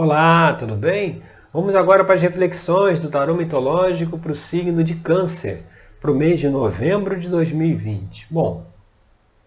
Olá, 0.00 0.52
tudo 0.52 0.76
bem? 0.76 1.24
Vamos 1.52 1.74
agora 1.74 2.04
para 2.04 2.14
as 2.14 2.22
reflexões 2.22 3.00
do 3.00 3.10
tarô 3.10 3.34
mitológico 3.34 4.16
para 4.16 4.30
o 4.30 4.36
signo 4.36 4.84
de 4.84 4.94
Câncer, 4.94 5.64
para 6.00 6.12
o 6.12 6.14
mês 6.14 6.38
de 6.38 6.48
novembro 6.48 7.18
de 7.18 7.28
2020. 7.28 8.28
Bom, 8.30 8.64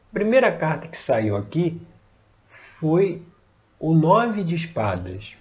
a 0.09 0.13
primeira 0.13 0.51
carta 0.51 0.89
que 0.89 0.97
saiu 0.97 1.37
aqui 1.37 1.81
foi 2.49 3.25
o 3.79 3.93
Nove 3.93 4.43
de 4.43 4.55
Espadas. 4.55 5.37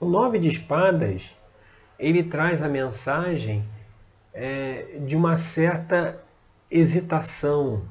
O 0.00 0.06
Nove 0.06 0.40
de 0.40 0.48
Espadas, 0.48 1.30
ele 1.96 2.24
traz 2.24 2.60
a 2.60 2.68
mensagem 2.68 3.64
é, 4.34 4.98
de 5.06 5.14
uma 5.14 5.36
certa 5.36 6.20
hesitação, 6.68 7.84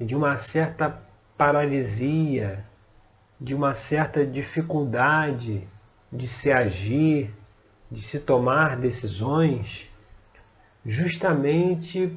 de 0.00 0.16
uma 0.16 0.36
certa 0.38 1.00
paralisia, 1.38 2.64
de 3.42 3.56
uma 3.56 3.74
certa 3.74 4.24
dificuldade 4.24 5.66
de 6.12 6.28
se 6.28 6.52
agir, 6.52 7.34
de 7.90 8.00
se 8.00 8.20
tomar 8.20 8.76
decisões, 8.76 9.90
justamente 10.86 12.16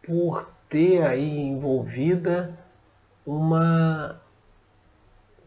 por 0.00 0.48
ter 0.68 1.02
aí 1.02 1.36
envolvida 1.40 2.56
uma 3.26 4.20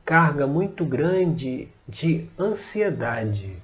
carga 0.03 0.45
muito 0.45 0.83
grande 0.85 1.69
de 1.87 2.29
ansiedade. 2.37 3.57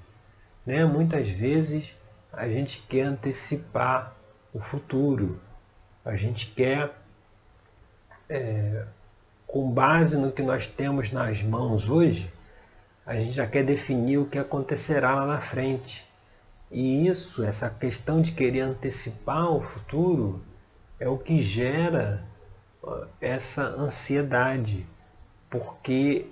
Né? 0.65 0.85
Muitas 0.85 1.29
vezes 1.29 1.93
a 2.31 2.47
gente 2.47 2.81
quer 2.87 3.03
antecipar 3.03 4.15
o 4.53 4.59
futuro, 4.61 5.37
a 6.05 6.15
gente 6.15 6.47
quer 6.47 6.95
é, 8.29 8.85
com 9.51 9.69
base 9.69 10.15
no 10.15 10.31
que 10.31 10.41
nós 10.41 10.65
temos 10.65 11.11
nas 11.11 11.43
mãos 11.43 11.89
hoje, 11.89 12.31
a 13.05 13.15
gente 13.15 13.31
já 13.31 13.45
quer 13.45 13.63
definir 13.63 14.17
o 14.17 14.25
que 14.25 14.39
acontecerá 14.39 15.13
lá 15.13 15.25
na 15.25 15.41
frente. 15.41 16.07
E 16.71 17.05
isso, 17.05 17.43
essa 17.43 17.69
questão 17.69 18.21
de 18.21 18.31
querer 18.31 18.61
antecipar 18.61 19.51
o 19.51 19.61
futuro, 19.61 20.41
é 20.97 21.09
o 21.09 21.17
que 21.17 21.41
gera 21.41 22.23
essa 23.19 23.63
ansiedade, 23.63 24.87
porque 25.49 26.27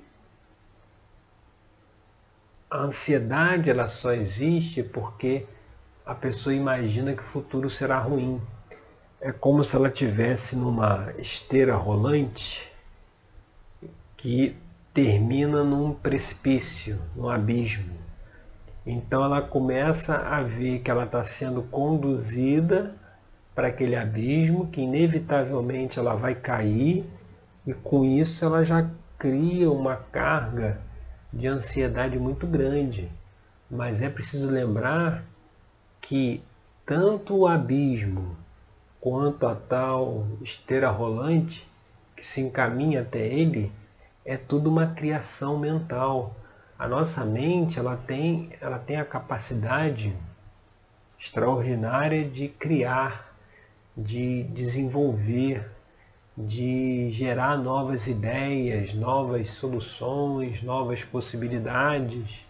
a 2.69 2.77
ansiedade 2.77 3.69
ela 3.69 3.89
só 3.89 4.13
existe 4.13 4.81
porque 4.81 5.45
a 6.05 6.15
pessoa 6.15 6.55
imagina 6.55 7.13
que 7.13 7.21
o 7.21 7.25
futuro 7.25 7.69
será 7.69 7.99
ruim. 7.99 8.41
É 9.19 9.33
como 9.33 9.61
se 9.61 9.75
ela 9.75 9.89
tivesse 9.89 10.55
numa 10.55 11.13
esteira 11.17 11.75
rolante 11.75 12.68
que 14.19 14.53
termina 14.93 15.63
num 15.63 15.93
precipício, 15.93 16.99
num 17.15 17.29
abismo. 17.29 17.95
Então 18.85 19.23
ela 19.23 19.41
começa 19.41 20.17
a 20.17 20.43
ver 20.43 20.79
que 20.79 20.91
ela 20.91 21.05
está 21.05 21.23
sendo 21.23 21.63
conduzida 21.63 22.93
para 23.55 23.69
aquele 23.69 23.95
abismo, 23.95 24.67
que 24.67 24.81
inevitavelmente 24.81 25.97
ela 25.97 26.15
vai 26.15 26.35
cair, 26.35 27.05
e 27.65 27.73
com 27.73 28.03
isso 28.03 28.43
ela 28.43 28.65
já 28.65 28.89
cria 29.17 29.71
uma 29.71 29.95
carga 29.95 30.81
de 31.31 31.47
ansiedade 31.47 32.19
muito 32.19 32.45
grande. 32.45 33.09
Mas 33.71 34.01
é 34.01 34.09
preciso 34.09 34.49
lembrar 34.49 35.23
que 36.01 36.43
tanto 36.85 37.37
o 37.37 37.47
abismo 37.47 38.35
quanto 38.99 39.47
a 39.47 39.55
tal 39.55 40.27
esteira 40.41 40.89
rolante 40.89 41.65
que 42.17 42.25
se 42.25 42.41
encaminha 42.41 42.99
até 42.99 43.25
ele 43.25 43.71
é 44.29 44.37
tudo 44.37 44.69
uma 44.69 44.85
criação 44.85 45.57
mental. 45.57 46.35
A 46.77 46.87
nossa 46.87 47.25
mente 47.25 47.79
ela 47.79 47.97
tem, 47.97 48.51
ela 48.61 48.77
tem 48.77 48.97
a 48.97 49.03
capacidade 49.03 50.15
extraordinária 51.17 52.29
de 52.29 52.47
criar, 52.47 53.35
de 53.97 54.43
desenvolver, 54.43 55.67
de 56.37 57.09
gerar 57.09 57.57
novas 57.57 58.05
ideias, 58.05 58.93
novas 58.93 59.49
soluções, 59.49 60.61
novas 60.61 61.03
possibilidades. 61.03 62.45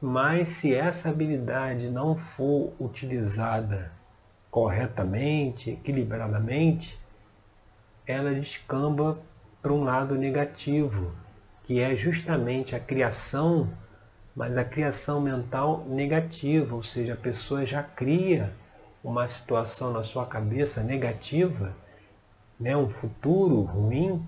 Mas 0.00 0.48
se 0.48 0.74
essa 0.74 1.10
habilidade 1.10 1.90
não 1.90 2.16
for 2.16 2.72
utilizada 2.80 3.92
corretamente, 4.50 5.68
equilibradamente, 5.68 6.98
ela 8.06 8.32
descamba 8.32 9.18
para 9.64 9.72
um 9.72 9.82
lado 9.82 10.14
negativo, 10.14 11.10
que 11.62 11.80
é 11.80 11.96
justamente 11.96 12.76
a 12.76 12.78
criação, 12.78 13.70
mas 14.36 14.58
a 14.58 14.64
criação 14.64 15.22
mental 15.22 15.86
negativa, 15.88 16.74
ou 16.74 16.82
seja, 16.82 17.14
a 17.14 17.16
pessoa 17.16 17.64
já 17.64 17.82
cria 17.82 18.54
uma 19.02 19.26
situação 19.26 19.90
na 19.90 20.02
sua 20.02 20.26
cabeça 20.26 20.82
negativa, 20.82 21.74
né, 22.60 22.76
um 22.76 22.90
futuro 22.90 23.62
ruim, 23.62 24.22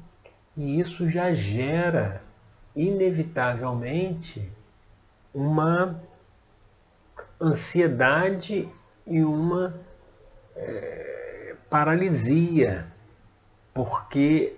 e 0.57 0.81
isso 0.81 1.07
já 1.07 1.35
gera 1.35 2.23
inevitavelmente 2.75 4.51
uma 5.35 6.01
ansiedade 7.39 8.67
e 9.07 9.23
uma 9.23 9.79
é, 10.57 11.57
paralisia, 11.69 12.87
porque 13.75 14.57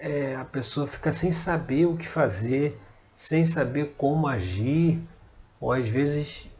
é, 0.00 0.34
a 0.34 0.44
pessoa 0.44 0.86
fica 0.86 1.12
sem 1.12 1.30
saber 1.30 1.84
o 1.86 1.96
que 1.96 2.08
fazer, 2.08 2.80
sem 3.14 3.44
saber 3.44 3.94
como 3.98 4.26
agir, 4.26 4.98
ou 5.60 5.72
às 5.72 5.86
vezes 5.86 6.50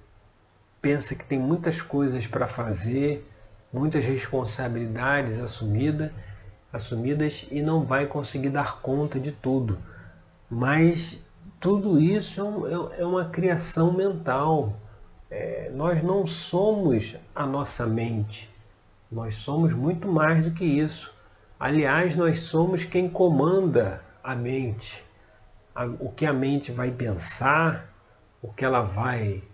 pensa 0.81 1.15
que 1.15 1.25
tem 1.25 1.39
muitas 1.39 1.81
coisas 1.81 2.27
para 2.27 2.47
fazer, 2.47 3.27
muitas 3.73 4.05
responsabilidades 4.05 5.39
assumidas, 5.39 6.13
assumidas 6.71 7.47
e 7.51 7.63
não 7.63 7.85
vai 7.85 8.07
conseguir 8.07 8.51
dar 8.51 8.81
conta 8.81 9.19
de 9.19 9.33
tudo. 9.33 9.79
Mas 10.49 11.21
tudo 11.59 11.99
isso 11.99 12.67
é, 12.67 12.99
é, 12.99 13.01
é 13.03 13.07
uma 13.07 13.25
criação 13.25 13.93
mental. 13.93 14.75
É, 15.31 15.71
nós 15.75 16.03
não 16.03 16.27
somos 16.27 17.17
a 17.35 17.47
nossa 17.47 17.87
mente, 17.87 18.51
nós 19.11 19.37
somos 19.37 19.73
muito 19.73 20.09
mais 20.09 20.45
do 20.45 20.51
que 20.51 20.65
isso. 20.65 21.13
Aliás, 21.61 22.17
nós 22.17 22.41
somos 22.41 22.85
quem 22.85 23.07
comanda 23.07 24.03
a 24.25 24.35
mente. 24.35 25.05
O 25.99 26.11
que 26.11 26.25
a 26.25 26.33
mente 26.33 26.73
vai 26.73 26.91
pensar, 26.91 27.93
o 28.41 28.51
que 28.51 28.65
ela 28.65 28.81
vai 28.81 29.45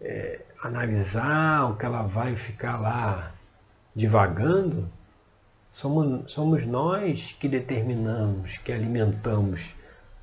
é, 0.00 0.40
analisar, 0.60 1.70
o 1.70 1.76
que 1.76 1.86
ela 1.86 2.02
vai 2.02 2.34
ficar 2.34 2.80
lá 2.80 3.32
divagando, 3.94 4.90
somos, 5.70 6.32
somos 6.32 6.66
nós 6.66 7.36
que 7.38 7.48
determinamos, 7.48 8.58
que 8.58 8.72
alimentamos. 8.72 9.72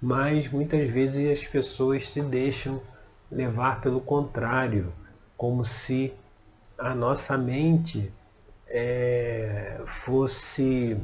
Mas 0.01 0.49
muitas 0.49 0.89
vezes 0.89 1.39
as 1.39 1.47
pessoas 1.47 2.09
se 2.09 2.21
deixam 2.21 2.81
levar 3.31 3.79
pelo 3.79 4.01
contrário, 4.01 4.91
como 5.37 5.63
se 5.63 6.13
a 6.77 6.93
nossa 6.93 7.37
mente 7.37 8.11
é, 8.75 9.79
fosse 9.85 10.97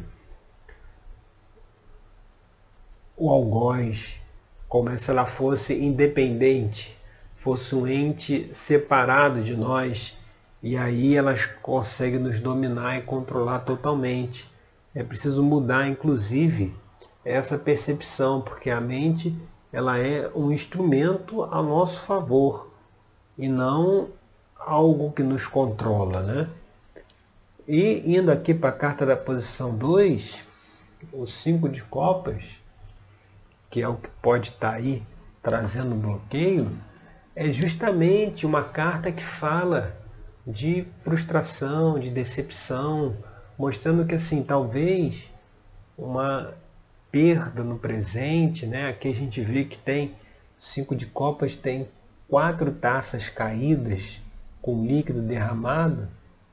o 3.16 3.30
algoz, 3.30 4.20
como 4.68 4.98
se 4.98 5.12
ela 5.12 5.28
fosse 5.28 5.76
independente, 5.76 6.98
fosse 7.38 7.76
um 7.76 7.88
ente 7.88 8.50
separado 8.52 9.44
de 9.44 9.56
nós, 9.56 10.18
e 10.64 10.76
aí 10.76 11.16
elas 11.16 11.46
conseguem 11.46 12.20
nos 12.20 12.40
dominar 12.40 12.98
e 12.98 13.04
controlar 13.04 13.60
totalmente. 13.60 14.50
É 14.96 15.04
preciso 15.04 15.44
mudar, 15.44 15.88
inclusive, 15.88 16.76
essa 17.24 17.56
percepção, 17.56 18.42
porque 18.42 18.72
a 18.72 18.82
mente 18.82 19.38
ela 19.72 20.00
é 20.00 20.28
um 20.34 20.52
instrumento 20.52 21.44
a 21.44 21.62
nosso 21.62 22.02
favor 22.02 22.74
e 23.38 23.48
não 23.48 24.10
algo 24.58 25.12
que 25.12 25.22
nos 25.22 25.46
controla, 25.46 26.24
né? 26.24 26.50
E 27.72 28.18
indo 28.18 28.32
aqui 28.32 28.52
para 28.52 28.70
a 28.70 28.72
carta 28.72 29.06
da 29.06 29.16
posição 29.16 29.78
2, 29.78 30.40
o 31.14 31.28
5 31.28 31.70
de 31.70 31.84
copas, 31.84 32.44
que 33.70 33.80
é 33.80 33.88
o 33.88 33.96
que 33.96 34.10
pode 34.24 34.50
estar 34.50 34.72
tá 34.72 34.76
aí 34.78 35.04
trazendo 35.40 35.94
bloqueio, 35.94 36.76
é 37.36 37.52
justamente 37.52 38.44
uma 38.44 38.64
carta 38.64 39.12
que 39.12 39.24
fala 39.24 39.96
de 40.48 40.88
frustração, 41.04 42.00
de 42.00 42.10
decepção, 42.10 43.16
mostrando 43.56 44.04
que 44.04 44.16
assim, 44.16 44.42
talvez 44.42 45.30
uma 45.96 46.56
perda 47.12 47.64
no 47.64 47.78
presente, 47.78 48.66
né? 48.66 48.90
Aqui 48.90 49.10
a 49.10 49.14
gente 49.14 49.42
vê 49.42 49.64
que 49.64 49.78
tem 49.78 50.16
cinco 50.58 50.96
de 50.96 51.06
copas, 51.06 51.56
tem 51.56 51.88
quatro 52.28 52.72
taças 52.72 53.30
caídas 53.30 54.20
com 54.60 54.84
líquido 54.84 55.22
derramado 55.22 56.08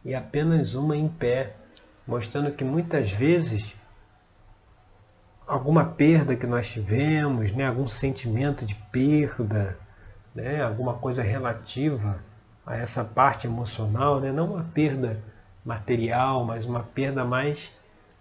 e 0.07 0.15
apenas 0.15 0.77
uma 0.77 0.97
em 0.97 1.09
pé, 1.09 1.57
mostrando 2.07 2.53
que 2.53 2.63
muitas 2.63 3.11
vezes 3.11 3.75
alguma 5.45 5.85
perda 5.85 6.37
que 6.37 6.47
nós 6.47 6.69
tivemos, 6.69 7.51
né? 7.51 7.67
algum 7.67 7.89
sentimento 7.89 8.65
de 8.65 8.77
perda, 8.93 9.77
né? 10.33 10.63
alguma 10.63 10.95
coisa 10.95 11.25
relativa 11.25 12.21
a 12.65 12.77
essa 12.77 13.05
parte 13.05 13.49
emocional, 13.49 14.21
né? 14.21 14.31
não 14.31 14.53
uma 14.53 14.63
perda 14.63 15.21
material, 15.65 16.45
mas 16.45 16.65
uma 16.65 16.85
perda 16.85 17.25
mais 17.25 17.73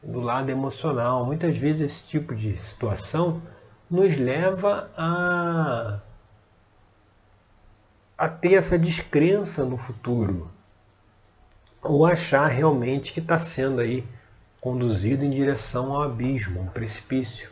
do 0.02 0.20
lado 0.20 0.50
emocional. 0.50 1.24
Muitas 1.24 1.56
vezes 1.56 1.82
esse 1.82 2.04
tipo 2.06 2.34
de 2.34 2.58
situação 2.58 3.44
nos 3.88 4.18
leva 4.18 4.90
a, 4.98 6.00
a 8.18 8.28
ter 8.28 8.56
essa 8.56 8.76
descrença 8.76 9.64
no 9.64 9.78
futuro, 9.78 10.55
ou 11.88 12.06
achar 12.06 12.48
realmente 12.48 13.14
que 13.14 13.20
está 13.20 13.40
sendo 13.40 13.80
aí 13.80 14.06
conduzido 14.60 15.24
em 15.24 15.30
direção 15.30 15.94
ao 15.94 16.04
abismo, 16.04 16.62
um 16.62 16.68
precipício. 16.68 17.50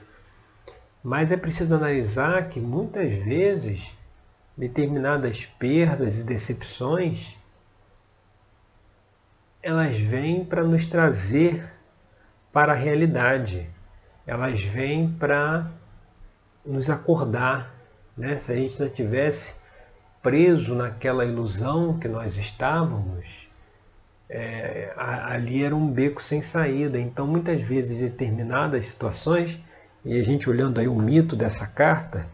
Mas 1.03 1.31
é 1.31 1.37
preciso 1.37 1.75
analisar 1.75 2.49
que 2.49 2.59
muitas 2.59 3.11
vezes 3.23 3.91
determinadas 4.57 5.45
perdas 5.45 6.19
e 6.19 6.23
decepções 6.23 7.35
elas 9.61 9.95
vêm 9.97 10.43
para 10.43 10.63
nos 10.63 10.87
trazer 10.87 11.71
para 12.51 12.73
a 12.73 12.75
realidade. 12.75 13.69
Elas 14.27 14.61
vêm 14.61 15.09
para 15.11 15.71
nos 16.65 16.89
acordar. 16.89 17.73
Né? 18.15 18.37
Se 18.39 18.51
a 18.51 18.55
gente 18.55 18.79
não 18.79 18.89
tivesse 18.89 19.55
preso 20.21 20.75
naquela 20.75 21.25
ilusão 21.25 21.97
que 21.97 22.07
nós 22.07 22.37
estávamos, 22.37 23.25
é, 24.35 24.91
ali 24.97 25.63
era 25.63 25.75
um 25.75 25.87
beco 25.87 26.21
sem 26.21 26.41
saída. 26.41 26.99
Então, 26.99 27.27
muitas 27.27 27.61
vezes, 27.61 27.99
determinadas 27.99 28.87
situações, 28.87 29.63
e 30.03 30.19
a 30.19 30.23
gente 30.23 30.49
olhando 30.49 30.79
aí 30.79 30.87
o 30.87 30.95
mito 30.95 31.35
dessa 31.35 31.67
carta, 31.67 32.27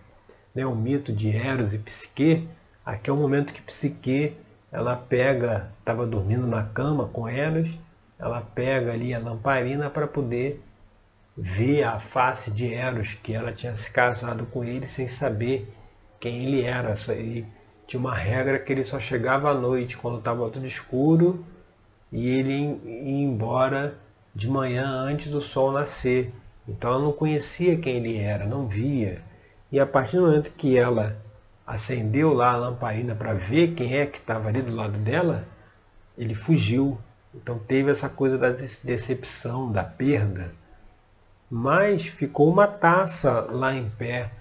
né, 0.56 0.66
o 0.66 0.74
mito 0.74 1.12
de 1.12 1.30
Eros 1.36 1.74
e 1.74 1.78
Psique, 1.78 2.48
aqui 2.86 3.10
é 3.10 3.14
o 3.14 3.18
momento 3.18 3.52
que 3.52 3.62
Psique 3.62 4.38
ela 4.72 4.96
pega, 4.96 5.72
estava 5.80 6.08
dormindo 6.08 6.48
na 6.48 6.64
cama 6.64 7.06
com 7.08 7.28
Eros, 7.28 7.70
ela 8.18 8.40
pega 8.42 8.94
ali 8.94 9.14
a 9.14 9.20
lamparina 9.20 9.90
para 9.90 10.08
poder 10.08 10.64
ver 11.36 11.84
a 11.84 12.00
face 12.00 12.50
de 12.50 12.74
Eros, 12.74 13.18
que 13.22 13.34
ela 13.34 13.52
tinha 13.52 13.76
se 13.76 13.92
casado 13.92 14.46
com 14.46 14.64
ele 14.64 14.88
sem 14.88 15.08
saber 15.08 15.70
quem 16.18 16.46
ele 16.46 16.64
era. 16.64 16.96
Ele 17.10 17.46
tinha 17.86 18.00
uma 18.00 18.16
regra 18.16 18.58
que 18.58 18.72
ele 18.72 18.86
só 18.86 19.00
chegava 19.00 19.50
à 19.50 19.54
noite, 19.54 19.98
quando 19.98 20.20
estava 20.20 20.50
tudo 20.50 20.66
escuro, 20.66 21.46
e 22.12 22.28
ele 22.28 22.80
ia 22.84 23.24
embora 23.24 23.98
de 24.34 24.50
manhã 24.50 24.88
antes 24.88 25.32
do 25.32 25.42
sol 25.42 25.72
nascer. 25.72 26.34
Então 26.68 26.92
ela 26.92 27.04
não 27.04 27.12
conhecia 27.12 27.78
quem 27.78 27.98
ele 27.98 28.18
era, 28.18 28.46
não 28.46 28.68
via. 28.68 29.22
E 29.72 29.80
a 29.80 29.86
partir 29.86 30.18
do 30.18 30.24
momento 30.24 30.52
que 30.52 30.78
ela 30.78 31.18
acendeu 31.66 32.34
lá 32.34 32.54
a 32.54 32.58
lamparina 32.58 33.14
para 33.14 33.34
ver 33.34 33.76
quem 33.76 33.96
é 33.96 34.06
que 34.06 34.18
estava 34.18 34.50
ali 34.50 34.62
do 34.62 34.76
lado 34.76 34.98
dela, 34.98 35.48
ele 36.18 36.34
fugiu. 36.34 37.00
Então 37.34 37.60
teve 37.60 37.92
essa 37.92 38.10
coisa 38.10 38.38
da 38.38 38.50
decepção, 38.50 39.72
da 39.72 39.84
perda. 39.84 40.52
Mas 41.50 42.06
ficou 42.06 42.52
uma 42.52 42.68
taça 42.68 43.42
lá 43.52 43.74
em 43.74 43.90
pé. 43.90 44.32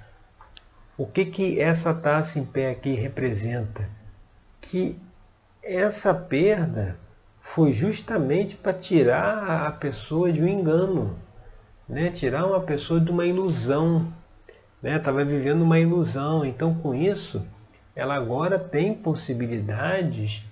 O 0.97 1.07
que, 1.07 1.27
que 1.27 1.61
essa 1.61 1.95
taça 1.95 2.39
em 2.39 2.45
pé 2.45 2.71
aqui 2.71 2.95
representa? 2.95 3.89
Que 4.61 4.99
essa 5.63 6.15
perda 6.15 6.99
foi 7.55 7.73
justamente 7.73 8.57
para 8.57 8.75
tirar 8.75 9.67
a 9.67 9.73
pessoa 9.73 10.31
de 10.31 10.41
um 10.41 10.47
engano, 10.47 11.19
né? 11.89 12.11
tirar 12.11 12.47
uma 12.47 12.61
pessoa 12.61 13.01
de 13.01 13.11
uma 13.11 13.25
ilusão 13.25 14.13
estava 14.83 15.25
né? 15.25 15.33
vivendo 15.33 15.63
uma 15.63 15.79
ilusão. 15.79 16.45
Então, 16.45 16.75
com 16.75 16.95
isso, 16.95 17.45
ela 17.97 18.15
agora 18.15 18.59
tem 18.59 18.95
possibilidades 18.95 20.45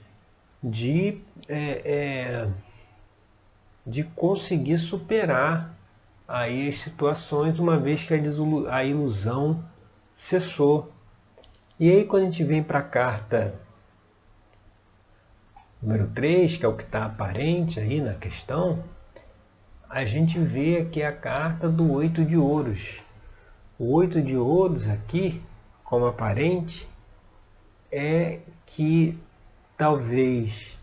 de, 0.62 1.20
é, 1.46 1.82
é, 1.84 2.48
de 3.87 4.02
conseguir 4.02 4.78
superar 4.78 5.76
aí 6.26 6.70
as 6.70 6.78
situações, 6.78 7.58
uma 7.58 7.76
vez 7.76 8.02
que 8.02 8.14
a 8.70 8.84
ilusão 8.84 9.62
cessou. 10.14 10.90
E 11.78 11.90
aí, 11.90 12.04
quando 12.04 12.22
a 12.22 12.26
gente 12.26 12.42
vem 12.42 12.62
para 12.62 12.78
a 12.78 12.82
carta 12.82 13.65
número 15.86 16.08
3, 16.08 16.56
que 16.56 16.64
é 16.64 16.68
o 16.68 16.74
que 16.74 16.82
está 16.82 17.04
aparente 17.04 17.78
aí 17.78 18.00
na 18.00 18.14
questão, 18.14 18.82
a 19.88 20.04
gente 20.04 20.36
vê 20.36 20.78
aqui 20.78 21.00
a 21.00 21.12
carta 21.12 21.68
do 21.68 21.92
oito 21.92 22.24
de 22.24 22.36
ouros. 22.36 23.00
O 23.78 23.94
oito 23.94 24.20
de 24.20 24.36
ouros 24.36 24.88
aqui, 24.88 25.40
como 25.84 26.06
aparente, 26.06 26.88
é 27.92 28.40
que 28.66 29.16
talvez 29.76 30.76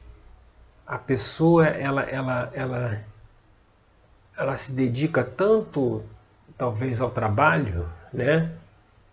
a 0.87 0.97
pessoa 0.97 1.67
ela, 1.67 2.03
ela, 2.03 2.49
ela, 2.53 3.03
ela 4.37 4.55
se 4.55 4.71
dedica 4.71 5.21
tanto 5.21 6.01
talvez 6.57 7.01
ao 7.01 7.11
trabalho, 7.11 7.89
né? 8.13 8.53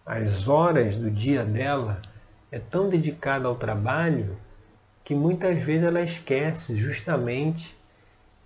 As 0.06 0.46
horas 0.46 0.94
do 0.94 1.10
dia 1.10 1.44
dela 1.44 2.00
é 2.52 2.60
tão 2.60 2.88
dedicada 2.88 3.48
ao 3.48 3.56
trabalho 3.56 4.38
que 5.05 5.14
muitas 5.14 5.58
vezes 5.62 5.85
ela 5.85 6.02
esquece 6.02 6.76
justamente 6.76 7.76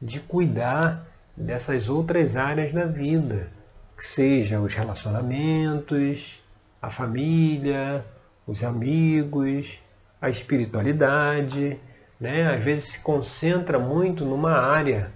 de 0.01 0.21
cuidar 0.21 1.06
dessas 1.37 1.89
outras 1.89 2.37
áreas 2.37 2.73
da 2.73 2.87
vida 2.87 3.51
que 3.97 4.05
seja 4.05 4.61
os 4.61 4.75
relacionamentos, 4.75 6.43
a 6.81 6.91
família, 6.91 8.05
os 8.47 8.62
amigos, 8.62 9.81
a 10.21 10.29
espiritualidade, 10.29 11.79
né? 12.21 12.55
Às 12.55 12.62
vezes 12.62 12.85
se 12.93 13.00
concentra 13.00 13.79
muito 13.79 14.25
numa 14.25 14.53
área 14.53 15.12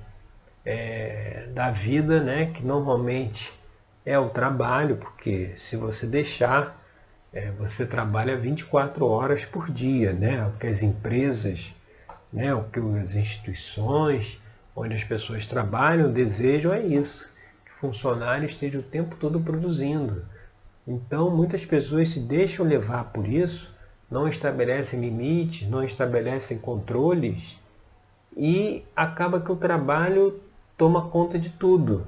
é, 0.64 1.48
da 1.52 1.70
vida, 1.70 2.20
né? 2.20 2.46
Que 2.46 2.64
normalmente 2.64 3.52
é 4.04 4.18
o 4.18 4.30
trabalho, 4.30 4.96
porque 4.96 5.52
se 5.56 5.76
você 5.76 6.06
deixar, 6.06 6.77
é, 7.32 7.50
você 7.52 7.86
trabalha 7.86 8.36
24 8.36 9.06
horas 9.06 9.44
por 9.44 9.70
dia, 9.70 10.12
né? 10.12 10.46
O 10.46 10.52
que 10.52 10.66
as 10.66 10.82
empresas, 10.82 11.74
né? 12.32 12.54
O 12.54 12.64
que 12.64 12.78
as 12.78 13.14
instituições, 13.14 14.40
onde 14.74 14.94
as 14.94 15.04
pessoas 15.04 15.46
trabalham, 15.46 16.12
desejam 16.12 16.72
é 16.72 16.80
isso 16.80 17.28
funcionário 17.80 18.46
esteja 18.46 18.78
o 18.78 18.82
tempo 18.82 19.16
todo 19.16 19.40
produzindo. 19.40 20.24
Então, 20.86 21.30
muitas 21.30 21.64
pessoas 21.64 22.10
se 22.10 22.20
deixam 22.20 22.66
levar 22.66 23.04
por 23.12 23.26
isso, 23.28 23.72
não 24.10 24.28
estabelecem 24.28 25.00
limites, 25.00 25.68
não 25.68 25.82
estabelecem 25.84 26.58
controles 26.58 27.56
e 28.36 28.84
acaba 28.96 29.40
que 29.40 29.52
o 29.52 29.56
trabalho 29.56 30.40
toma 30.76 31.08
conta 31.08 31.38
de 31.38 31.50
tudo. 31.50 32.06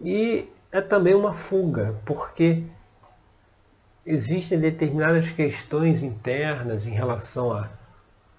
E 0.00 0.48
é 0.70 0.80
também 0.80 1.14
uma 1.14 1.34
fuga, 1.34 1.98
porque 2.04 2.62
existem 4.10 4.58
determinadas 4.58 5.30
questões 5.30 6.02
internas 6.02 6.86
em 6.86 6.90
relação 6.90 7.52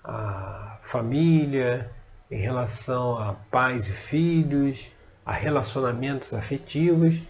à, 0.04 0.78
família, 0.84 1.90
em 2.30 2.40
relação 2.42 3.18
a 3.18 3.34
pais 3.50 3.88
e 3.88 3.94
filhos, 3.94 4.92
a 5.26 5.32
relacionamentos 5.32 6.34
afetivos 6.34 7.22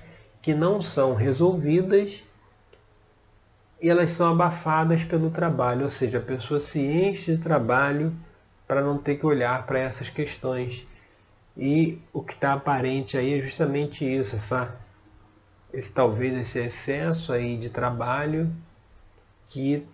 que 0.42 0.54
não 0.54 0.82
são 0.82 1.14
resolvidas 1.14 2.24
e 3.80 3.90
elas 3.90 4.12
são 4.12 4.32
abafadas 4.32 5.04
pelo 5.04 5.30
trabalho, 5.30 5.84
ou 5.84 5.90
seja, 5.90 6.18
a 6.18 6.22
pessoa 6.22 6.60
se 6.60 6.80
enche 6.80 7.36
de 7.36 7.42
trabalho 7.42 8.14
para 8.68 8.82
não 8.82 8.98
ter 8.98 9.18
que 9.18 9.26
olhar 9.26 9.66
para 9.66 9.80
essas 9.80 10.10
questões. 10.10 10.88
E 11.56 12.00
o 12.14 12.24
que 12.24 12.34
está 12.34 12.54
aparente 12.54 13.18
aí 13.18 13.38
é 13.38 13.42
justamente 13.42 14.06
isso, 14.06 14.36
essa, 14.36 14.76
esse 15.74 15.92
talvez 15.92 16.34
esse 16.36 16.60
excesso 16.60 17.32
aí 17.32 17.58
de 17.58 17.70
trabalho 17.70 18.52
que 19.48 19.86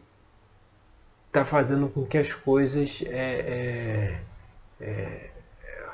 está 1.27 1.45
fazendo 1.45 1.87
com 1.89 2.05
que 2.05 2.17
as 2.17 2.33
coisas 2.33 3.03
é, 3.05 3.09
é, 3.09 4.21
é, 4.81 5.29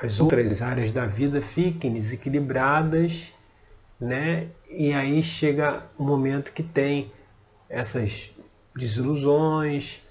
as 0.02 0.20
outras 0.20 0.62
áreas 0.62 0.92
da 0.92 1.06
vida 1.06 1.42
fiquem 1.42 1.94
desequilibradas, 1.94 3.32
né? 4.00 4.48
E 4.70 4.94
aí 4.94 5.24
chega 5.24 5.86
o 5.98 6.04
um 6.04 6.08
momento 6.08 6.52
que 6.52 6.64
tem 6.64 7.12
essas 7.70 8.30
desilusões, 8.76 10.02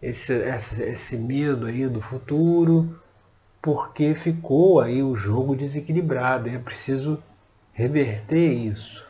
esse, 0.00 0.32
esse, 0.32 0.82
esse 0.82 1.16
medo 1.16 1.66
aí 1.66 1.86
do 1.88 2.00
futuro, 2.00 2.98
porque 3.60 4.14
ficou 4.14 4.80
aí 4.80 5.02
o 5.02 5.14
jogo 5.14 5.54
desequilibrado. 5.54 6.48
É 6.48 6.58
preciso 6.58 7.22
reverter 7.72 8.52
isso. 8.52 9.06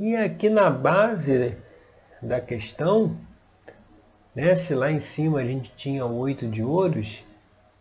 E 0.00 0.16
aqui 0.16 0.50
na 0.50 0.68
base 0.68 1.56
da 2.20 2.40
questão, 2.40 3.16
né, 4.34 4.56
se 4.56 4.74
lá 4.74 4.90
em 4.90 4.98
cima 4.98 5.38
a 5.38 5.44
gente 5.44 5.70
tinha 5.76 6.04
oito 6.04 6.48
de 6.48 6.62
ouros, 6.62 7.22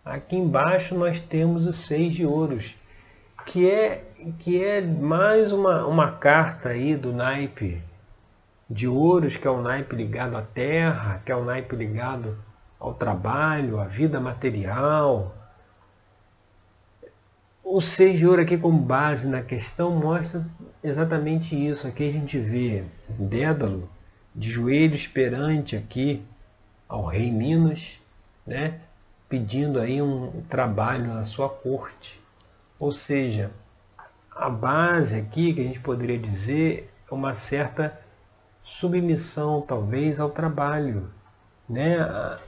Aqui 0.10 0.36
embaixo 0.36 0.96
nós 0.96 1.20
temos 1.20 1.68
o 1.68 1.72
seis 1.72 2.16
de 2.16 2.26
ouros, 2.26 2.76
que 3.46 3.70
é 3.70 4.06
que 4.40 4.64
é 4.64 4.82
mais 4.82 5.52
uma, 5.52 5.86
uma 5.86 6.12
carta 6.12 6.70
aí 6.70 6.96
do 6.96 7.14
naipe 7.14 7.80
de 8.68 8.88
ouros, 8.88 9.38
que 9.38 9.46
é 9.46 9.52
um 9.52 9.62
naipe 9.62 9.96
ligado 9.96 10.36
à 10.36 10.42
terra, 10.42 11.22
que 11.24 11.32
é 11.32 11.36
um 11.36 11.44
naipe 11.44 11.76
ligado 11.76 12.36
ao 12.80 12.96
trabalho, 12.96 13.80
à 13.80 13.86
vida 13.86 14.20
material. 14.20 15.36
O 17.64 17.80
seis 17.80 18.18
de 18.18 18.26
ouro 18.26 18.42
aqui 18.42 18.58
com 18.58 18.76
base 18.76 19.28
na 19.28 19.44
questão 19.44 19.92
mostra 19.92 20.44
exatamente 20.84 21.56
isso. 21.56 21.88
Aqui 21.88 22.10
a 22.10 22.12
gente 22.12 22.38
vê 22.38 22.84
Dédalo 23.08 23.90
de 24.36 24.50
joelhos 24.50 25.08
perante 25.08 25.76
aqui 25.76 26.24
ao 26.88 27.06
rei 27.06 27.32
Minos, 27.32 28.00
né, 28.46 28.80
pedindo 29.28 29.80
aí 29.80 30.02
um 30.02 30.42
trabalho 30.50 31.14
na 31.14 31.26
sua 31.26 31.50
corte. 31.50 32.20
Ou 32.80 32.92
seja, 32.92 33.52
a 34.32 34.50
base 34.50 35.18
aqui 35.18 35.54
que 35.54 35.62
a 35.62 35.64
gente 35.64 35.80
poderia 35.80 36.18
dizer 36.18 36.92
é 37.10 37.14
uma 37.14 37.34
certa 37.34 38.00
submissão 38.64 39.62
talvez 39.62 40.20
ao 40.20 40.30
trabalho, 40.30 41.12
né? 41.68 41.98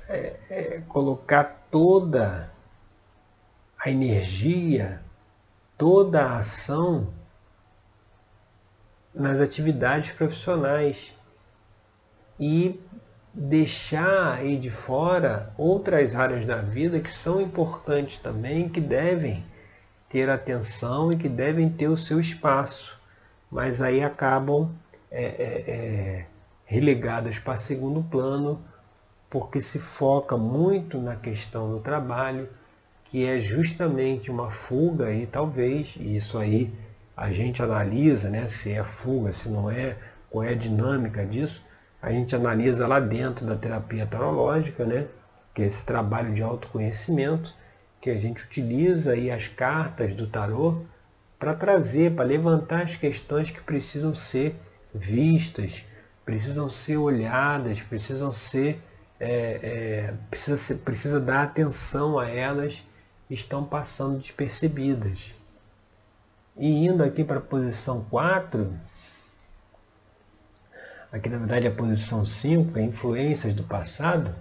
É, 0.07 0.39
é 0.49 0.81
colocar 0.87 1.67
toda 1.69 2.51
a 3.77 3.89
energia, 3.89 5.01
toda 5.77 6.23
a 6.23 6.37
ação 6.37 7.11
nas 9.13 9.39
atividades 9.39 10.11
profissionais. 10.11 11.13
E 12.39 12.79
deixar 13.33 14.33
aí 14.33 14.57
de 14.57 14.69
fora 14.69 15.53
outras 15.57 16.15
áreas 16.15 16.45
da 16.45 16.57
vida 16.57 16.99
que 16.99 17.11
são 17.11 17.39
importantes 17.39 18.17
também, 18.17 18.67
que 18.67 18.81
devem 18.81 19.45
ter 20.09 20.29
atenção 20.29 21.11
e 21.11 21.15
que 21.15 21.29
devem 21.29 21.69
ter 21.69 21.87
o 21.87 21.95
seu 21.95 22.19
espaço, 22.19 22.99
mas 23.49 23.81
aí 23.81 24.03
acabam 24.03 24.69
é, 25.09 25.23
é, 25.23 25.71
é, 25.71 26.25
relegadas 26.65 27.39
para 27.39 27.55
segundo 27.55 28.03
plano 28.03 28.61
porque 29.29 29.61
se 29.61 29.79
foca 29.79 30.35
muito 30.35 30.97
na 30.97 31.15
questão 31.15 31.71
do 31.71 31.79
trabalho, 31.79 32.49
que 33.05 33.25
é 33.25 33.39
justamente 33.39 34.29
uma 34.29 34.51
fuga 34.51 35.05
aí 35.05 35.25
talvez, 35.25 35.95
e 35.97 36.17
isso 36.17 36.37
aí 36.37 36.69
a 37.21 37.31
gente 37.31 37.61
analisa, 37.61 38.31
né, 38.31 38.47
se 38.47 38.71
é 38.71 38.83
fuga, 38.83 39.31
se 39.31 39.47
não 39.47 39.69
é, 39.69 39.95
qual 40.27 40.43
é 40.43 40.49
a 40.49 40.55
dinâmica 40.55 41.23
disso, 41.23 41.63
a 42.01 42.09
gente 42.09 42.35
analisa 42.35 42.87
lá 42.87 42.99
dentro 42.99 43.45
da 43.45 43.55
terapia 43.55 44.07
tarológica, 44.07 44.83
né, 44.83 45.05
que 45.53 45.61
é 45.61 45.67
esse 45.67 45.85
trabalho 45.85 46.33
de 46.33 46.41
autoconhecimento, 46.41 47.53
que 48.01 48.09
a 48.09 48.17
gente 48.17 48.43
utiliza 48.43 49.11
aí 49.11 49.29
as 49.29 49.47
cartas 49.47 50.15
do 50.15 50.25
tarô 50.25 50.81
para 51.37 51.53
trazer, 51.53 52.15
para 52.15 52.25
levantar 52.25 52.85
as 52.85 52.95
questões 52.95 53.51
que 53.51 53.61
precisam 53.61 54.15
ser 54.15 54.55
vistas, 54.91 55.85
precisam 56.25 56.71
ser 56.71 56.97
olhadas, 56.97 57.81
precisam 57.81 58.31
ser, 58.31 58.81
é, 59.19 59.29
é, 59.29 60.13
precisa, 60.27 60.57
ser, 60.57 60.75
precisa 60.77 61.19
dar 61.19 61.43
atenção 61.43 62.17
a 62.17 62.27
elas, 62.27 62.81
estão 63.29 63.63
passando 63.63 64.17
despercebidas. 64.17 65.35
E 66.61 66.85
indo 66.85 67.03
aqui 67.03 67.23
para 67.23 67.39
a 67.39 67.41
posição 67.41 68.05
4, 68.11 68.71
aqui 71.11 71.27
na 71.27 71.39
verdade 71.39 71.65
a 71.65 71.71
posição 71.71 72.23
5, 72.23 72.77
é 72.77 72.83
influências 72.83 73.55
do 73.55 73.63
passado, 73.63 74.31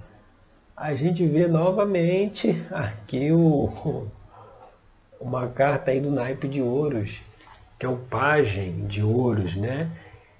a 0.77 0.95
gente 0.95 1.27
vê 1.27 1.49
novamente 1.49 2.63
aqui 2.71 3.33
o, 3.33 4.07
uma 5.19 5.49
carta 5.49 5.93
aí 5.93 5.99
do 5.99 6.11
naipe 6.11 6.47
de 6.47 6.61
ouros, 6.61 7.23
que 7.79 7.87
é 7.87 7.89
o 7.89 7.97
pajem 7.97 8.87
de 8.87 9.03
ouros, 9.03 9.57
né? 9.57 9.91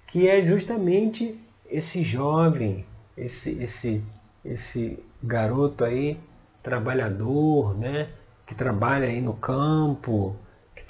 Que 0.07 0.29
é 0.29 0.43
justamente 0.43 1.41
esse 1.65 2.03
jovem, 2.03 2.85
esse, 3.17 3.53
esse, 3.53 4.05
esse 4.45 5.03
garoto 5.23 5.83
aí, 5.83 6.21
trabalhador, 6.63 7.75
né? 7.79 8.11
Que 8.47 8.55
trabalha 8.55 9.07
aí 9.07 9.23
no 9.23 9.33
campo, 9.33 10.37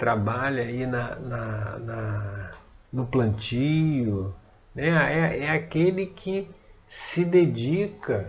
trabalha 0.01 0.63
aí 0.63 0.87
na, 0.87 1.15
na, 1.17 1.77
na 1.77 2.51
no 2.91 3.05
plantio, 3.05 4.33
né? 4.73 4.89
É, 5.13 5.45
é 5.45 5.51
aquele 5.51 6.07
que 6.07 6.49
se 6.87 7.23
dedica 7.23 8.27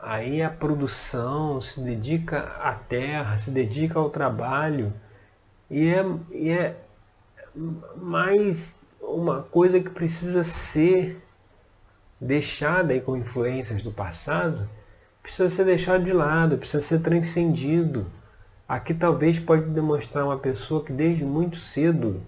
aí 0.00 0.40
a 0.40 0.48
produção, 0.48 1.60
se 1.60 1.82
dedica 1.82 2.38
à 2.58 2.72
terra, 2.72 3.36
se 3.36 3.50
dedica 3.50 3.98
ao 3.98 4.08
trabalho. 4.08 4.90
E 5.70 5.86
é, 5.86 6.02
e 6.30 6.50
é 6.50 6.76
mais 7.94 8.78
uma 8.98 9.42
coisa 9.42 9.78
que 9.80 9.90
precisa 9.90 10.42
ser 10.42 11.22
deixada 12.18 12.94
aí 12.94 13.02
com 13.02 13.18
influências 13.18 13.82
do 13.82 13.92
passado, 13.92 14.66
precisa 15.22 15.50
ser 15.50 15.66
deixado 15.66 16.04
de 16.04 16.12
lado, 16.14 16.56
precisa 16.56 16.80
ser 16.80 17.00
transcendido. 17.00 18.06
Aqui 18.72 18.94
talvez 18.94 19.38
pode 19.38 19.64
demonstrar 19.66 20.24
uma 20.24 20.38
pessoa 20.38 20.82
que 20.82 20.94
desde 20.94 21.26
muito 21.26 21.58
cedo 21.58 22.22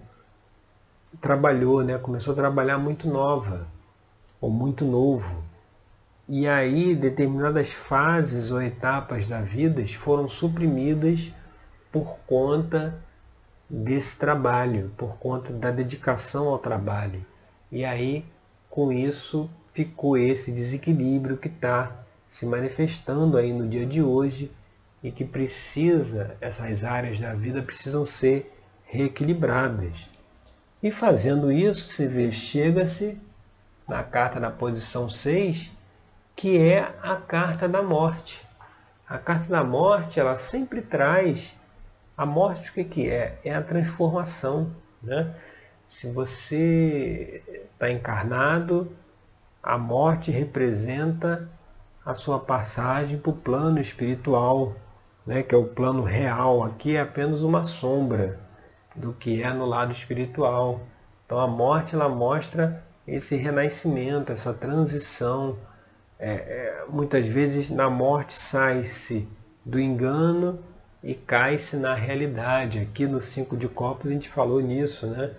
trabalhou, 1.19 1.83
né? 1.83 1.97
começou 1.97 2.33
a 2.33 2.35
trabalhar 2.35 2.77
muito 2.77 3.07
nova 3.09 3.65
ou 4.39 4.51
muito 4.51 4.85
novo 4.85 5.43
e 6.29 6.47
aí 6.47 6.93
determinadas 6.93 7.73
fases 7.73 8.51
ou 8.51 8.61
etapas 8.61 9.27
da 9.27 9.41
vida 9.41 9.83
foram 9.87 10.29
suprimidas 10.29 11.33
por 11.91 12.15
conta 12.27 12.95
desse 13.67 14.15
trabalho, 14.15 14.91
por 14.95 15.17
conta 15.17 15.51
da 15.51 15.71
dedicação 15.71 16.49
ao 16.49 16.59
trabalho. 16.59 17.25
E 17.71 17.83
aí, 17.83 18.23
com 18.69 18.91
isso, 18.91 19.49
ficou 19.73 20.15
esse 20.15 20.51
desequilíbrio 20.51 21.37
que 21.37 21.47
está 21.47 22.05
se 22.27 22.45
manifestando 22.45 23.35
aí 23.35 23.51
no 23.51 23.67
dia 23.67 23.83
de 23.87 24.03
hoje 24.03 24.51
e 25.05 25.11
que 25.11 25.23
precisa, 25.23 26.35
essas 26.41 26.83
áreas 26.83 27.19
da 27.19 27.31
vida 27.35 27.61
precisam 27.61 28.07
ser 28.07 28.51
reequilibradas. 28.85 30.09
E 30.81 30.91
fazendo 30.91 31.51
isso, 31.51 31.89
se 31.89 32.07
vê, 32.07 32.31
chega-se 32.31 33.15
na 33.87 34.01
carta 34.01 34.39
na 34.39 34.49
posição 34.49 35.07
6 35.07 35.71
que 36.35 36.57
é 36.57 36.91
a 37.03 37.17
carta 37.17 37.69
da 37.69 37.83
morte. 37.83 38.43
A 39.07 39.19
carta 39.19 39.47
da 39.47 39.63
morte, 39.63 40.19
ela 40.19 40.35
sempre 40.35 40.81
traz 40.81 41.55
a 42.17 42.25
morte 42.25 42.71
o 42.71 42.73
que, 42.73 42.83
que 42.83 43.07
é? 43.07 43.39
É 43.45 43.53
a 43.53 43.61
transformação. 43.61 44.75
Né? 45.03 45.35
Se 45.87 46.09
você 46.09 47.43
está 47.71 47.91
encarnado, 47.91 48.91
a 49.61 49.77
morte 49.77 50.31
representa 50.31 51.47
a 52.03 52.15
sua 52.15 52.39
passagem 52.39 53.19
para 53.19 53.29
o 53.29 53.35
plano 53.35 53.79
espiritual, 53.79 54.75
né? 55.25 55.43
que 55.43 55.53
é 55.55 55.57
o 55.57 55.65
plano 55.65 56.03
real. 56.03 56.63
Aqui 56.63 56.95
é 56.95 57.01
apenas 57.01 57.41
uma 57.41 57.63
sombra 57.63 58.39
do 58.95 59.13
que 59.13 59.41
é 59.41 59.51
no 59.51 59.65
lado 59.65 59.91
espiritual. 59.91 60.81
Então 61.25 61.39
a 61.39 61.47
morte 61.47 61.95
ela 61.95 62.07
mostra 62.09 62.83
esse 63.07 63.35
renascimento, 63.35 64.31
essa 64.31 64.53
transição 64.53 65.57
é, 66.17 66.33
é, 66.33 66.85
muitas 66.89 67.25
vezes 67.25 67.69
na 67.69 67.89
morte 67.89 68.33
sai-se 68.33 69.27
do 69.65 69.79
engano 69.79 70.59
e 71.03 71.13
cai-se 71.13 71.75
na 71.75 71.93
realidade. 71.93 72.79
Aqui 72.79 73.05
no 73.05 73.19
Cinco 73.19 73.57
de 73.57 73.67
Copos 73.67 74.09
a 74.09 74.13
gente 74.13 74.29
falou 74.29 74.61
nisso, 74.61 75.07
né? 75.07 75.31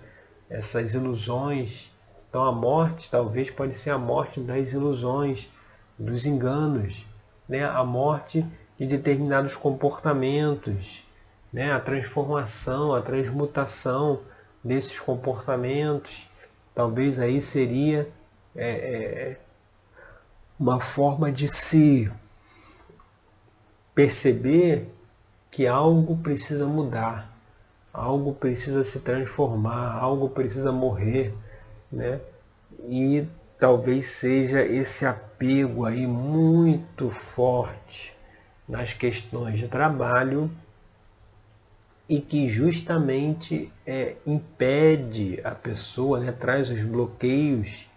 Essas 0.49 0.93
ilusões. 0.93 1.91
Então 2.29 2.43
a 2.43 2.51
morte 2.51 3.09
talvez 3.09 3.49
pode 3.49 3.77
ser 3.77 3.89
a 3.89 3.97
morte 3.97 4.39
das 4.39 4.71
ilusões, 4.71 5.49
dos 5.97 6.25
enganos, 6.25 7.05
né? 7.49 7.65
a 7.65 7.83
morte 7.83 8.45
de 8.77 8.85
determinados 8.85 9.55
comportamentos, 9.55 11.03
né? 11.51 11.71
a 11.71 11.79
transformação, 11.79 12.93
a 12.93 13.01
transmutação 13.01 14.21
desses 14.63 14.99
comportamentos. 14.99 16.29
Talvez 16.75 17.17
aí 17.19 17.41
seria 17.41 18.07
é, 18.55 18.69
é, 18.69 19.39
uma 20.59 20.79
forma 20.79 21.31
de 21.31 21.47
se 21.47 22.11
perceber 23.95 24.87
que 25.49 25.65
algo 25.65 26.17
precisa 26.17 26.67
mudar, 26.67 27.35
algo 27.91 28.33
precisa 28.35 28.83
se 28.83 28.99
transformar, 28.99 29.97
algo 29.97 30.29
precisa 30.29 30.71
morrer, 30.71 31.33
né? 31.91 32.19
E 32.83 33.27
talvez 33.57 34.05
seja 34.05 34.63
esse 34.63 35.03
apego 35.03 35.83
aí 35.85 36.05
muito 36.05 37.09
forte 37.09 38.16
nas 38.67 38.93
questões 38.93 39.59
de 39.59 39.67
trabalho 39.67 40.51
e 42.09 42.19
que 42.21 42.49
justamente 42.49 43.71
é, 43.85 44.15
impede 44.25 45.39
a 45.43 45.51
pessoa, 45.51 46.19
né, 46.19 46.31
traz 46.31 46.69
os 46.69 46.83
bloqueios 46.83 47.87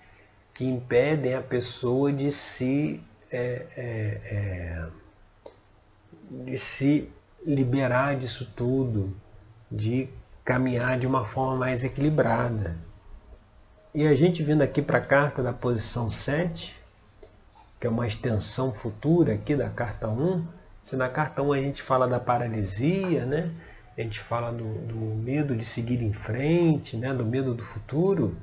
que 0.53 0.65
impedem 0.65 1.35
a 1.35 1.41
pessoa 1.41 2.13
de 2.13 2.31
se, 2.33 3.01
é, 3.31 3.67
é, 3.77 4.21
é, 4.25 4.87
de 6.31 6.59
se 6.59 7.09
liberar 7.47 8.17
disso 8.17 8.51
tudo, 8.55 9.17
de 9.71 10.09
caminhar 10.45 10.99
de 10.99 11.07
uma 11.07 11.25
forma 11.25 11.57
mais 11.57 11.85
equilibrada. 11.85 12.77
E 13.95 14.07
a 14.07 14.15
gente 14.15 14.43
vindo 14.43 14.63
aqui 14.63 14.83
para 14.83 14.99
a 14.99 15.01
carta 15.01 15.43
da 15.43 15.53
posição 15.53 16.09
7, 16.09 16.77
que 17.81 17.87
é 17.87 17.91
uma 17.91 18.07
extensão 18.07 18.73
futura 18.73 19.35
aqui 19.35 19.57
da 19.57 19.71
carta 19.71 20.09
1, 20.09 20.47
se 20.83 20.97
na 20.97 21.09
carta 21.09 21.43
1 21.43 21.53
a 21.53 21.59
gente 21.59 21.83
fala 21.83 22.09
da 22.09 22.19
paralisia, 22.19 23.25
né? 23.25 23.51
a 23.97 24.01
gente 24.01 24.21
fala 24.21 24.51
do, 24.51 24.65
do 24.87 24.97
medo 24.97 25.55
de 25.55 25.65
seguir 25.65 26.03
em 26.03 26.13
frente, 26.13 26.97
né? 26.97 27.13
do 27.13 27.25
medo 27.25 27.55
do 27.55 27.63
futuro, 27.63 28.37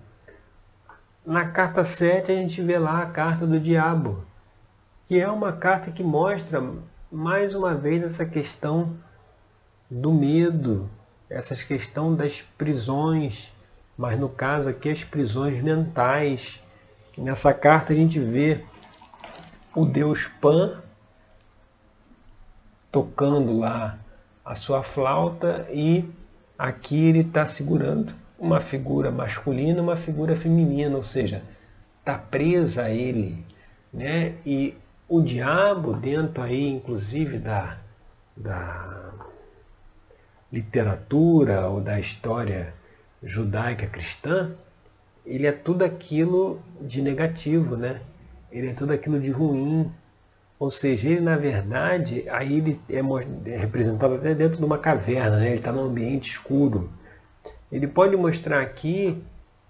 na 1.26 1.46
carta 1.46 1.84
7 1.84 2.32
a 2.32 2.36
gente 2.36 2.62
vê 2.62 2.78
lá 2.78 3.02
a 3.02 3.06
carta 3.08 3.46
do 3.46 3.60
diabo, 3.60 4.24
que 5.06 5.20
é 5.20 5.30
uma 5.30 5.52
carta 5.52 5.92
que 5.92 6.04
mostra 6.04 6.64
mais 7.12 7.56
uma 7.56 7.74
vez 7.76 8.04
essa 8.04 8.26
questão 8.26 8.96
do 9.90 10.14
medo, 10.14 10.90
essa 11.30 11.56
questão 11.56 12.16
das 12.16 12.42
prisões, 12.58 13.52
mas 13.98 14.20
no 14.20 14.30
caso 14.30 14.70
aqui 14.70 14.90
as 14.90 15.04
prisões 15.04 15.62
mentais. 15.62 16.62
Nessa 17.18 17.54
carta 17.54 17.94
a 17.94 17.96
gente 17.96 18.20
vê 18.20 18.64
o 19.76 19.86
deus 19.86 20.28
Pan 20.40 20.82
tocando 22.92 23.58
lá 23.58 23.98
a 24.44 24.56
sua 24.56 24.84
flauta 24.84 25.68
e 25.72 26.06
aqui 26.58 27.06
ele 27.08 27.20
está 27.20 27.46
segurando 27.46 28.14
uma 28.40 28.62
figura 28.62 29.12
masculina, 29.12 29.82
uma 29.82 29.98
figura 29.98 30.36
feminina, 30.36 30.96
ou 30.96 31.04
seja, 31.04 31.44
está 32.00 32.18
presa 32.18 32.84
a 32.84 32.90
ele, 32.90 33.44
né? 33.94 34.36
E 34.46 34.76
o 35.10 35.22
diabo 35.22 35.94
dentro 35.94 36.44
aí, 36.44 36.68
inclusive 36.68 37.38
da, 37.40 37.78
da 38.36 39.12
literatura 40.52 41.68
ou 41.68 41.82
da 41.82 42.00
história 42.00 42.74
judaica 43.22 43.88
cristã, 43.88 44.52
ele 45.26 45.46
é 45.46 45.52
tudo 45.52 45.84
aquilo 45.84 46.62
de 46.80 47.02
negativo, 47.02 47.76
né? 47.76 48.02
Ele 48.52 48.70
é 48.70 48.74
tudo 48.74 48.94
aquilo 48.94 49.20
de 49.20 49.30
ruim. 49.32 49.92
Ou 50.60 50.72
seja, 50.72 51.08
ele 51.08 51.22
na 51.22 51.38
verdade, 51.38 52.28
aí 52.30 52.58
ele 52.58 52.80
é 53.46 53.58
representado 53.58 54.16
até 54.16 54.34
dentro 54.34 54.58
de 54.58 54.66
uma 54.66 54.78
caverna, 54.78 55.38
né? 55.38 55.48
Ele 55.50 55.58
está 55.58 55.72
num 55.72 55.86
ambiente 55.86 56.32
escuro. 56.32 56.92
Ele 57.72 57.88
pode 57.88 58.16
mostrar 58.16 58.62
aqui 58.62 59.22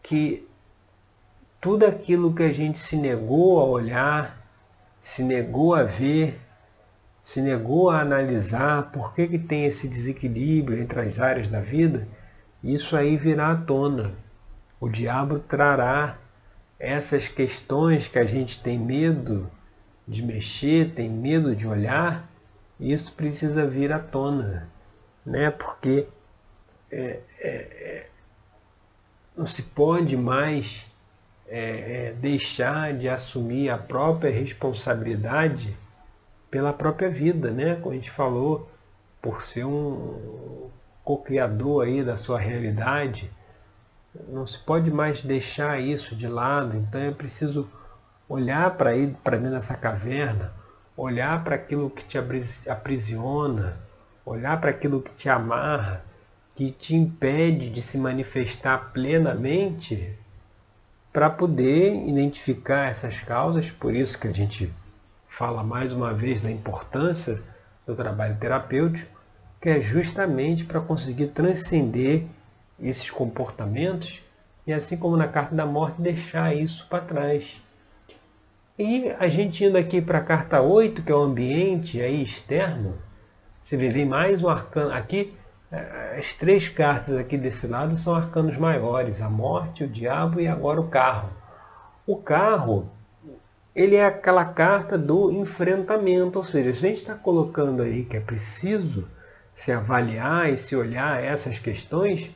que 0.02 0.48
tudo 1.60 1.86
aquilo 1.86 2.34
que 2.34 2.44
a 2.44 2.54
gente 2.54 2.80
se 2.80 2.96
negou 2.96 3.60
a 3.60 3.66
olhar, 3.66 4.48
se 5.00 5.24
negou 5.24 5.76
a 5.76 5.84
ver, 5.84 6.40
se 7.22 7.42
negou 7.42 7.90
a 7.90 8.00
analisar 8.00 8.92
por 8.92 9.14
que, 9.14 9.28
que 9.28 9.40
tem 9.40 9.66
esse 9.66 9.88
desequilíbrio 9.88 10.82
entre 10.82 11.02
as 11.02 11.20
áreas 11.20 11.50
da 11.50 11.60
vida, 11.60 12.08
isso 12.64 12.96
aí 12.96 13.18
virá 13.18 13.52
à 13.52 13.56
tona. 13.56 14.16
O 14.80 14.88
diabo 14.88 15.40
trará 15.40 16.18
essas 16.80 17.28
questões 17.28 18.08
que 18.08 18.20
a 18.20 18.26
gente 18.26 18.62
tem 18.62 18.80
medo 18.80 19.50
de 20.08 20.24
mexer, 20.24 20.94
tem 20.94 21.10
medo 21.10 21.56
de 21.56 21.68
olhar, 21.68 22.30
isso 22.80 23.12
precisa 23.14 23.68
vir 23.68 23.92
à 23.92 24.00
tona, 24.00 24.70
né? 25.26 25.52
Porque 25.52 26.08
é, 26.90 27.20
é, 27.40 27.50
é, 27.50 28.10
não 29.36 29.46
se 29.46 29.64
pode 29.64 30.16
mais 30.16 30.86
é, 31.48 32.08
é, 32.08 32.14
deixar 32.14 32.94
de 32.94 33.10
assumir 33.10 33.70
a 33.70 33.78
própria 33.78 34.32
responsabilidade 34.32 35.76
pela 36.50 36.72
própria 36.72 37.10
vida, 37.10 37.52
né? 37.52 37.76
Como 37.76 37.92
a 37.92 37.96
gente 37.96 38.12
falou, 38.12 38.70
por 39.22 39.42
ser 39.42 39.66
um 39.66 40.70
co-criador 41.04 41.86
aí 41.86 42.04
da 42.04 42.16
sua 42.16 42.40
realidade, 42.40 43.32
não 44.30 44.46
se 44.46 44.58
pode 44.60 44.92
mais 44.92 45.22
deixar 45.22 45.80
isso 45.80 46.16
de 46.16 46.28
lado, 46.28 46.78
então 46.78 47.00
é 47.00 47.12
preciso 47.12 47.70
olhar 48.30 48.72
para 48.72 48.92
dentro 48.92 49.52
dessa 49.52 49.76
caverna, 49.76 50.54
olhar 50.96 51.44
para 51.44 51.56
aquilo 51.56 51.90
que 51.90 52.04
te 52.04 52.18
aprisiona, 52.68 53.78
olhar 54.26 54.60
para 54.60 54.72
aquilo 54.72 55.02
que 55.02 55.12
te 55.12 55.30
amarra, 55.30 56.04
que 56.56 56.72
te 56.72 56.96
impede 56.96 57.70
de 57.70 57.82
se 57.82 57.98
manifestar 57.98 58.92
plenamente 58.92 60.18
para 61.14 61.30
poder 61.30 62.08
identificar 62.08 62.90
essas 62.90 63.20
causas, 63.20 63.72
por 63.72 63.94
isso 63.94 64.20
que 64.20 64.28
a 64.28 64.34
gente 64.34 64.74
fala 65.28 65.64
mais 65.64 65.94
uma 65.94 66.14
vez 66.14 66.42
da 66.42 66.52
importância 66.52 67.42
do 67.86 67.96
trabalho 67.96 68.38
terapêutico, 68.38 69.18
que 69.62 69.70
é 69.70 69.82
justamente 69.82 70.66
para 70.66 70.82
conseguir 70.82 71.28
transcender 71.28 72.26
esses 72.80 73.10
comportamentos 73.10 74.22
e 74.66 74.74
assim 74.74 74.98
como 74.98 75.16
na 75.16 75.28
carta 75.28 75.56
da 75.56 75.66
morte 75.66 76.02
deixar 76.02 76.56
isso 76.56 76.86
para 76.90 77.04
trás. 77.04 77.62
E 78.80 79.10
a 79.18 79.28
gente 79.28 79.66
indo 79.66 79.76
aqui 79.76 80.00
para 80.00 80.20
a 80.20 80.24
carta 80.24 80.62
8, 80.62 81.02
que 81.02 81.12
é 81.12 81.16
o 81.16 81.24
ambiente 81.24 82.00
aí 82.00 82.22
externo, 82.22 82.94
você 83.60 83.76
vê 83.76 84.06
mais 84.06 84.44
um 84.44 84.48
arcano 84.48 84.94
aqui, 84.94 85.36
é, 85.72 86.16
as 86.20 86.36
três 86.36 86.68
cartas 86.68 87.18
aqui 87.18 87.40
desse 87.40 87.66
lado 87.66 87.98
são 87.98 88.14
arcanos 88.14 88.56
maiores, 88.56 89.20
a 89.20 89.28
morte, 89.32 89.84
o 89.84 89.88
diabo 89.88 90.40
e 90.40 90.48
agora 90.48 90.80
o 90.80 90.90
carro. 90.90 91.32
O 92.06 92.18
carro, 92.18 92.88
ele 93.76 93.96
é 93.96 94.06
aquela 94.06 94.46
carta 94.46 94.96
do 94.96 95.32
enfrentamento, 95.32 96.38
ou 96.38 96.46
seja, 96.46 96.72
se 96.72 96.86
a 96.86 96.90
gente 96.90 97.02
está 97.02 97.16
colocando 97.16 97.82
aí 97.82 98.06
que 98.06 98.18
é 98.18 98.22
preciso 98.22 99.08
se 99.56 99.72
avaliar 99.72 100.54
e 100.54 100.58
se 100.58 100.76
olhar 100.76 101.20
essas 101.20 101.58
questões, 101.58 102.30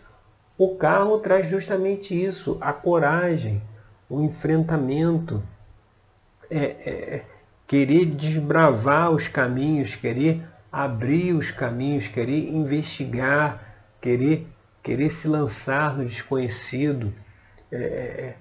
o 0.58 0.76
carro 0.76 1.20
traz 1.20 1.48
justamente 1.48 2.20
isso, 2.20 2.58
a 2.60 2.74
coragem, 2.74 3.62
o 4.10 4.24
enfrentamento, 4.24 5.44
é, 6.52 6.64
é, 6.64 7.26
querer 7.66 8.06
desbravar 8.06 9.12
os 9.12 9.28
caminhos, 9.28 9.96
querer 9.96 10.44
abrir 10.72 11.34
os 11.34 11.52
caminhos, 11.52 12.08
querer 12.08 12.50
investigar, 12.50 13.64
querer, 14.02 14.48
querer 14.84 15.10
se 15.10 15.28
lançar 15.28 15.98
no 15.98 16.06
desconhecido, 16.06 17.14
é, 17.72 17.78
é 17.78 18.36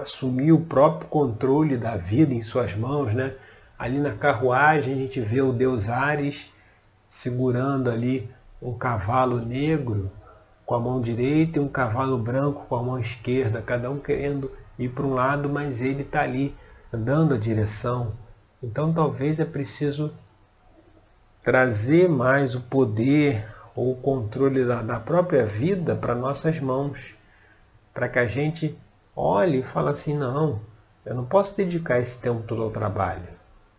assumir 0.00 0.50
o 0.50 0.60
próprio 0.60 1.08
controle 1.08 1.76
da 1.76 1.96
vida 1.96 2.34
em 2.34 2.42
suas 2.42 2.74
mãos. 2.74 3.14
Né? 3.14 3.32
Ali 3.78 3.98
na 3.98 4.12
carruagem 4.12 4.94
a 4.94 4.96
gente 4.96 5.20
vê 5.20 5.40
o 5.40 5.52
deus 5.52 5.88
Ares 5.88 6.50
segurando 7.08 7.88
ali 7.88 8.28
um 8.60 8.74
cavalo 8.74 9.38
negro 9.38 10.10
com 10.64 10.74
a 10.74 10.80
mão 10.80 11.00
direita 11.00 11.58
e 11.58 11.62
um 11.62 11.68
cavalo 11.68 12.18
branco 12.18 12.66
com 12.68 12.74
a 12.74 12.82
mão 12.82 12.98
esquerda, 12.98 13.62
cada 13.62 13.88
um 13.88 14.00
querendo 14.00 14.50
ir 14.76 14.88
para 14.88 15.06
um 15.06 15.14
lado, 15.14 15.48
mas 15.48 15.80
ele 15.80 16.02
está 16.02 16.22
ali 16.22 16.54
dando 16.96 17.34
a 17.34 17.38
direção. 17.38 18.12
Então 18.62 18.92
talvez 18.92 19.38
é 19.38 19.44
preciso 19.44 20.12
trazer 21.44 22.08
mais 22.08 22.54
o 22.54 22.60
poder 22.60 23.46
ou 23.74 23.92
o 23.92 23.96
controle 23.96 24.64
da, 24.64 24.82
da 24.82 24.98
própria 24.98 25.46
vida 25.46 25.94
para 25.94 26.14
nossas 26.14 26.58
mãos, 26.58 27.14
para 27.94 28.08
que 28.08 28.18
a 28.18 28.26
gente 28.26 28.76
olhe 29.14 29.60
e 29.60 29.62
fale 29.62 29.90
assim, 29.90 30.16
não, 30.16 30.60
eu 31.04 31.14
não 31.14 31.24
posso 31.24 31.56
dedicar 31.56 32.00
esse 32.00 32.18
tempo 32.18 32.42
todo 32.42 32.62
ao 32.62 32.70
trabalho. 32.70 33.28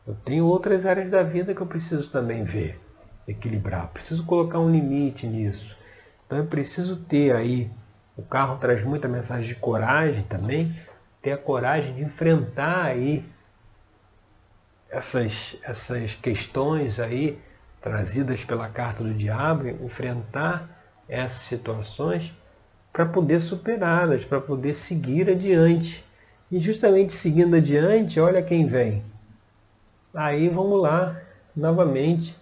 Eu 0.08 0.16
tenho 0.24 0.46
outras 0.46 0.86
áreas 0.86 1.12
da 1.12 1.22
vida 1.22 1.54
que 1.54 1.60
eu 1.60 1.68
preciso 1.68 2.10
também 2.10 2.46
ver, 2.46 2.80
equilibrar. 3.28 3.88
Preciso 3.88 4.24
colocar 4.26 4.60
um 4.60 4.72
limite 4.72 5.28
nisso. 5.28 5.76
Então 6.26 6.40
é 6.40 6.44
preciso 6.44 6.96
ter 6.96 7.36
aí, 7.36 7.70
o 8.16 8.22
carro 8.22 8.58
traz 8.58 8.82
muita 8.84 9.08
mensagem 9.10 9.48
de 9.48 9.56
coragem 9.56 10.24
também, 10.24 10.74
ter 11.28 11.34
a 11.34 11.38
coragem 11.38 11.94
de 11.94 12.04
enfrentar 12.04 12.86
aí 12.86 13.26
essas, 14.90 15.58
essas 15.62 16.14
questões 16.14 17.02
aí 17.02 17.38
trazidas 17.82 18.46
pela 18.46 18.70
carta 18.70 19.04
do 19.04 19.14
diabo, 19.14 19.68
enfrentar 19.68 20.70
essas 21.10 21.42
situações 21.42 22.34
para 22.94 23.06
poder 23.06 23.42
superá-las, 23.42 24.24
para 24.24 24.40
poder 24.40 24.74
seguir 24.74 25.30
adiante. 25.30 26.02
E 26.50 26.62
justamente 26.62 27.12
seguindo 27.12 27.58
adiante, 27.58 28.22
olha 28.22 28.42
quem 28.42 28.66
vem. 28.66 29.04
Aí 30.14 30.48
vamos 30.48 30.82
lá, 30.82 31.20
novamente, 31.54 32.38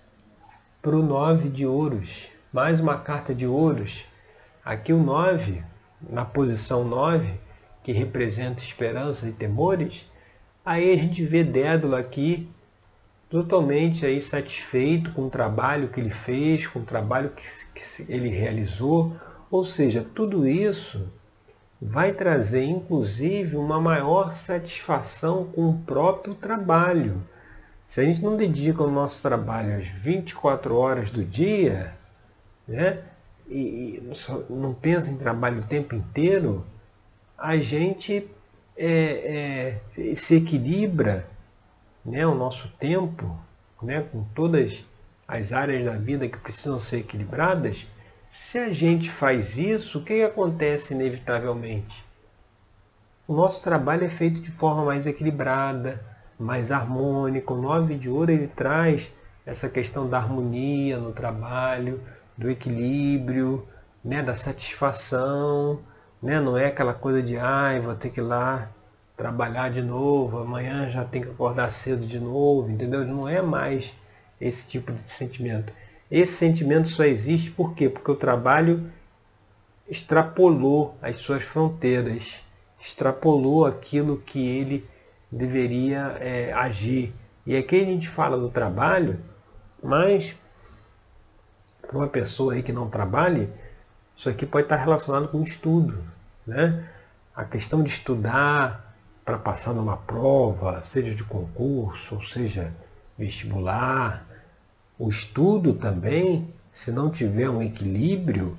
para 0.80 0.96
o 0.96 1.02
9 1.02 1.50
de 1.50 1.66
ouros. 1.66 2.30
Mais 2.54 2.80
uma 2.80 3.00
carta 3.00 3.34
de 3.34 3.48
ouros. 3.48 4.06
Aqui 4.64 4.94
o 4.94 5.02
9, 5.02 5.64
na 6.08 6.24
posição 6.24 6.84
9, 6.84 7.45
que 7.86 7.92
representa 7.92 8.64
esperanças 8.64 9.30
e 9.30 9.32
temores. 9.32 10.10
Aí 10.66 10.92
a 10.92 10.98
gente 10.98 11.24
vê 11.24 11.44
Dédalo 11.44 11.96
aqui 11.96 12.50
totalmente 13.30 14.04
aí 14.04 14.20
satisfeito 14.20 15.12
com 15.12 15.28
o 15.28 15.30
trabalho 15.30 15.90
que 15.90 16.00
ele 16.00 16.10
fez, 16.10 16.66
com 16.66 16.80
o 16.80 16.84
trabalho 16.84 17.30
que, 17.30 17.44
que 17.76 18.12
ele 18.12 18.30
realizou. 18.30 19.16
Ou 19.52 19.64
seja, 19.64 20.04
tudo 20.16 20.48
isso 20.48 21.08
vai 21.80 22.12
trazer 22.12 22.64
inclusive 22.64 23.56
uma 23.56 23.80
maior 23.80 24.34
satisfação 24.34 25.46
com 25.46 25.70
o 25.70 25.78
próprio 25.82 26.34
trabalho. 26.34 27.22
Se 27.86 28.02
a 28.02 28.04
gente 28.04 28.24
não 28.24 28.36
dedica 28.36 28.82
o 28.82 28.90
nosso 28.90 29.22
trabalho 29.22 29.78
às 29.78 29.88
24 29.88 30.76
horas 30.76 31.12
do 31.12 31.24
dia, 31.24 31.94
né, 32.68 33.04
e, 33.48 34.02
não 34.50 34.74
pensa 34.74 35.12
em 35.12 35.18
trabalho 35.18 35.60
o 35.60 35.68
tempo 35.68 35.94
inteiro, 35.94 36.66
a 37.38 37.58
gente 37.58 38.30
é, 38.78 39.80
é, 39.98 40.16
se 40.16 40.36
equilibra 40.36 41.28
né, 42.04 42.26
o 42.26 42.36
nosso 42.36 42.68
tempo 42.80 43.38
né, 43.82 44.06
com 44.12 44.24
todas 44.36 44.86
as 45.28 45.52
áreas 45.52 45.86
da 45.86 45.94
vida 45.94 46.28
que 46.28 46.38
precisam 46.38 46.80
ser 46.80 47.00
equilibradas. 47.00 47.88
Se 48.30 48.58
a 48.58 48.72
gente 48.72 49.10
faz 49.12 49.58
isso, 49.58 50.00
o 50.00 50.04
que 50.04 50.24
acontece 50.24 50.94
inevitavelmente? 50.94 52.06
O 53.28 53.34
nosso 53.34 53.64
trabalho 53.64 54.06
é 54.06 54.10
feito 54.10 54.40
de 54.40 54.52
forma 54.52 54.86
mais 54.86 55.08
equilibrada, 55.08 56.04
mais 56.38 56.72
harmônica. 56.72 57.54
O 57.54 57.62
nove 57.62 57.96
de 57.96 58.10
ouro 58.10 58.32
ele 58.32 58.48
traz 58.48 59.12
essa 59.46 59.70
questão 59.70 60.08
da 60.08 60.18
harmonia 60.18 60.98
no 60.98 61.12
trabalho, 61.12 62.02
do 62.38 62.50
equilíbrio, 62.50 63.68
né, 64.04 64.22
da 64.22 64.36
satisfação, 64.36 65.80
né? 66.22 66.40
não 66.40 66.58
é 66.58 66.68
aquela 66.68 66.94
coisa 66.94 67.22
de 67.22 67.38
ai, 67.38 67.80
vou 67.80 67.96
ter 67.96 68.10
que 68.10 68.20
ir 68.20 68.24
lá 68.24 68.70
trabalhar 69.16 69.70
de 69.72 69.82
novo, 69.82 70.40
amanhã 70.40 70.90
já 70.90 71.06
tem 71.06 71.22
que 71.22 71.30
acordar 71.30 71.72
cedo 71.72 72.06
de 72.06 72.20
novo, 72.20 72.70
entendeu? 72.70 73.06
Não 73.06 73.28
é 73.28 73.42
mais 73.42 73.96
esse 74.40 74.68
tipo 74.68 74.92
de 74.92 75.10
sentimento. 75.10 75.72
Esse 76.12 76.34
sentimento 76.34 76.90
só 76.90 77.04
existe 77.04 77.50
por 77.50 77.74
quê? 77.74 77.90
Porque 77.90 78.12
o 78.12 78.16
trabalho 78.16 78.92
extrapolou 79.88 80.98
as 81.02 81.18
suas 81.18 81.44
fronteiras, 81.44 82.44
extrapolou 82.80 83.66
aquilo 83.66 84.18
que 84.18 84.46
ele 84.46 84.88
deveria 85.32 86.18
é, 86.20 86.52
agir. 86.54 87.14
E 87.46 87.56
aqui 87.56 87.82
a 87.82 87.86
gente 87.86 88.10
fala 88.10 88.38
do 88.38 88.50
trabalho, 88.50 89.20
mas 89.82 90.36
para 91.82 91.98
uma 91.98 92.08
pessoa 92.08 92.54
aí 92.54 92.64
que 92.64 92.74
não 92.74 92.90
trabalhe, 92.90 93.50
isso 94.16 94.30
aqui 94.30 94.46
pode 94.46 94.66
estar 94.66 94.78
relacionado 94.78 95.28
com 95.28 95.42
estudo. 95.42 96.04
Né? 96.46 96.88
A 97.36 97.44
questão 97.44 97.84
de 97.84 97.90
estudar 97.90 98.96
para 99.24 99.38
passar 99.38 99.74
numa 99.74 99.98
prova, 99.98 100.84
seja 100.84 101.14
de 101.14 101.24
concurso, 101.24 102.16
ou 102.16 102.22
seja 102.22 102.72
vestibular, 103.18 104.26
o 104.98 105.10
estudo 105.10 105.74
também, 105.74 106.54
se 106.72 106.92
não 106.92 107.10
tiver 107.10 107.50
um 107.50 107.62
equilíbrio, 107.62 108.58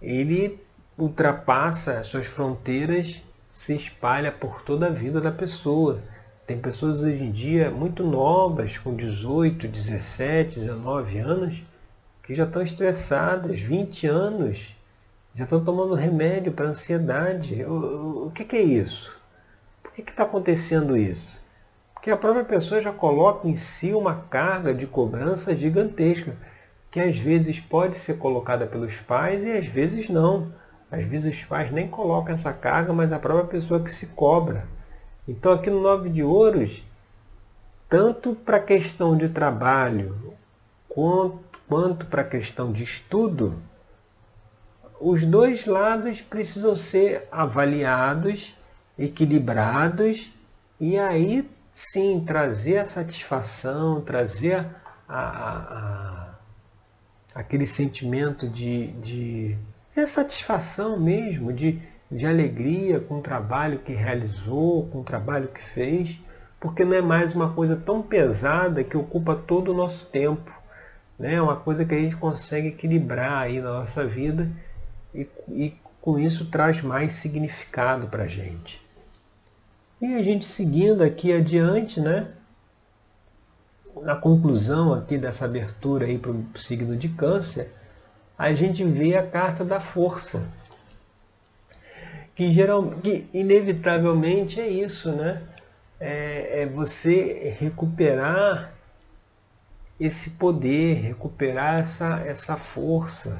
ele 0.00 0.60
ultrapassa 0.98 1.98
as 1.98 2.08
suas 2.08 2.26
fronteiras, 2.26 3.22
se 3.50 3.74
espalha 3.74 4.30
por 4.32 4.62
toda 4.62 4.88
a 4.88 4.90
vida 4.90 5.20
da 5.20 5.30
pessoa. 5.30 6.02
Tem 6.46 6.58
pessoas 6.58 7.02
hoje 7.02 7.22
em 7.22 7.30
dia 7.30 7.70
muito 7.70 8.04
novas, 8.04 8.76
com 8.76 8.94
18, 8.94 9.68
17, 9.68 10.58
19 10.58 11.18
anos, 11.18 11.62
que 12.22 12.34
já 12.34 12.44
estão 12.44 12.60
estressadas, 12.60 13.60
20 13.60 14.06
anos, 14.06 14.74
já 15.34 15.44
estão 15.44 15.64
tomando 15.64 15.94
remédio 15.94 16.52
para 16.52 16.66
ansiedade. 16.66 17.64
O, 17.64 18.26
o, 18.26 18.30
que, 18.30 18.44
que, 18.44 18.56
é 18.56 18.62
isso? 18.62 19.16
Por 19.82 19.92
que 19.92 20.02
está 20.02 20.24
acontecendo 20.24 20.96
isso? 20.96 21.40
Porque 21.94 22.10
a 22.10 22.16
própria 22.16 22.44
pessoa 22.44 22.82
já 22.82 22.92
coloca 22.92 23.48
em 23.48 23.54
si 23.54 23.94
uma 23.94 24.14
carga 24.14 24.74
de 24.74 24.86
cobrança 24.86 25.54
gigantesca, 25.54 26.36
que 26.90 27.00
às 27.00 27.16
vezes 27.16 27.60
pode 27.60 27.96
ser 27.96 28.18
colocada 28.18 28.66
pelos 28.66 28.96
pais 29.00 29.44
e 29.44 29.52
às 29.52 29.66
vezes 29.66 30.08
não. 30.08 30.52
Às 30.90 31.04
vezes 31.04 31.34
os 31.34 31.44
pais 31.44 31.72
nem 31.72 31.88
colocam 31.88 32.34
essa 32.34 32.52
carga, 32.52 32.92
mas 32.92 33.12
a 33.12 33.18
própria 33.18 33.46
pessoa 33.46 33.82
que 33.82 33.90
se 33.90 34.08
cobra. 34.08 34.66
Então 35.26 35.52
aqui 35.52 35.70
no 35.70 35.80
Nove 35.80 36.10
de 36.10 36.22
Ouros, 36.22 36.84
tanto 37.88 38.34
para 38.34 38.58
a 38.58 38.60
questão 38.60 39.16
de 39.16 39.28
trabalho 39.28 40.36
quanto, 40.88 41.38
quanto 41.66 42.06
para 42.06 42.20
a 42.22 42.26
questão 42.26 42.72
de 42.72 42.84
estudo, 42.84 43.62
os 45.02 45.26
dois 45.26 45.66
lados 45.66 46.22
precisam 46.22 46.76
ser 46.76 47.26
avaliados, 47.32 48.54
equilibrados 48.96 50.32
e 50.78 50.96
aí 50.96 51.50
sim 51.72 52.22
trazer 52.24 52.78
a 52.78 52.86
satisfação, 52.86 54.00
trazer 54.00 54.64
a, 55.08 55.18
a, 55.18 55.56
a, 55.58 56.34
aquele 57.34 57.66
sentimento 57.66 58.48
de, 58.48 58.92
de, 58.92 59.58
de 59.92 60.06
satisfação 60.06 61.00
mesmo, 61.00 61.52
de, 61.52 61.82
de 62.08 62.24
alegria 62.24 63.00
com 63.00 63.18
o 63.18 63.22
trabalho 63.22 63.80
que 63.80 63.92
realizou, 63.92 64.86
com 64.86 65.00
o 65.00 65.04
trabalho 65.04 65.48
que 65.48 65.62
fez, 65.62 66.20
porque 66.60 66.84
não 66.84 66.94
é 66.94 67.02
mais 67.02 67.34
uma 67.34 67.52
coisa 67.52 67.74
tão 67.74 68.02
pesada 68.02 68.84
que 68.84 68.96
ocupa 68.96 69.34
todo 69.34 69.72
o 69.72 69.74
nosso 69.74 70.06
tempo. 70.06 70.52
Né? 71.18 71.34
É 71.34 71.42
uma 71.42 71.56
coisa 71.56 71.84
que 71.84 71.92
a 71.92 71.98
gente 71.98 72.14
consegue 72.14 72.68
equilibrar 72.68 73.42
aí 73.42 73.60
na 73.60 73.80
nossa 73.80 74.06
vida 74.06 74.48
e, 75.14 75.28
e 75.48 75.76
com 76.00 76.18
isso 76.18 76.46
traz 76.46 76.82
mais 76.82 77.12
significado 77.12 78.08
para 78.08 78.24
a 78.24 78.28
gente. 78.28 78.80
E 80.00 80.14
a 80.14 80.22
gente 80.22 80.44
seguindo 80.44 81.02
aqui 81.02 81.32
adiante, 81.32 82.00
né? 82.00 82.28
Na 84.02 84.16
conclusão 84.16 84.92
aqui 84.92 85.16
dessa 85.16 85.44
abertura 85.44 86.06
aí 86.06 86.18
para 86.18 86.32
o 86.32 86.44
signo 86.56 86.96
de 86.96 87.08
câncer, 87.10 87.72
a 88.36 88.52
gente 88.52 88.82
vê 88.82 89.16
a 89.16 89.24
carta 89.24 89.64
da 89.64 89.80
força. 89.80 90.42
Que, 92.34 92.50
geral, 92.50 92.90
que 93.02 93.28
inevitavelmente 93.32 94.60
é 94.60 94.66
isso, 94.66 95.12
né? 95.12 95.42
É, 96.00 96.62
é 96.62 96.66
você 96.66 97.54
recuperar 97.60 98.72
esse 100.00 100.30
poder, 100.30 100.94
recuperar 100.94 101.78
essa, 101.78 102.20
essa 102.26 102.56
força 102.56 103.38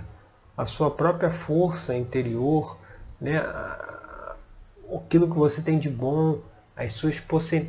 a 0.56 0.66
sua 0.66 0.90
própria 0.90 1.30
força 1.30 1.94
interior, 1.94 2.78
né? 3.20 3.42
aquilo 4.94 5.28
que 5.28 5.36
você 5.36 5.62
tem 5.62 5.78
de 5.78 5.88
bom, 5.88 6.40
as 6.76 6.92
suas 6.92 7.20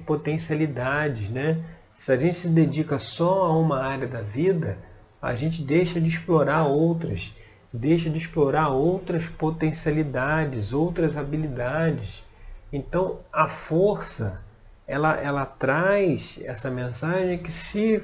potencialidades. 0.06 1.30
Né? 1.30 1.64
Se 1.94 2.12
a 2.12 2.18
gente 2.18 2.36
se 2.36 2.50
dedica 2.50 3.00
só 3.00 3.46
a 3.46 3.58
uma 3.58 3.82
área 3.82 4.08
da 4.08 4.22
vida, 4.22 4.78
a 5.22 5.36
gente 5.36 5.64
deixa 5.64 6.02
de 6.02 6.10
explorar 6.10 6.66
outras, 6.66 7.34
deixa 7.72 8.10
de 8.10 8.18
explorar 8.18 8.70
outras 8.70 9.26
potencialidades, 9.26 10.74
outras 10.74 11.16
habilidades. 11.16 12.24
Então 12.72 13.20
a 13.32 13.48
força, 13.48 14.42
ela, 14.86 15.16
ela 15.16 15.46
traz 15.46 16.40
essa 16.44 16.70
mensagem 16.70 17.38
que 17.38 17.52
se 17.52 18.04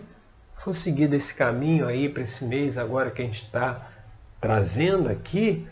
for 0.56 0.74
seguir 0.74 1.08
desse 1.08 1.34
caminho 1.34 1.88
aí 1.88 2.08
para 2.08 2.24
esse 2.24 2.46
mês 2.46 2.78
agora 2.78 3.12
que 3.12 3.22
a 3.22 3.26
gente 3.26 3.44
está 3.44 3.88
trazendo 4.40 5.10
aqui, 5.10 5.68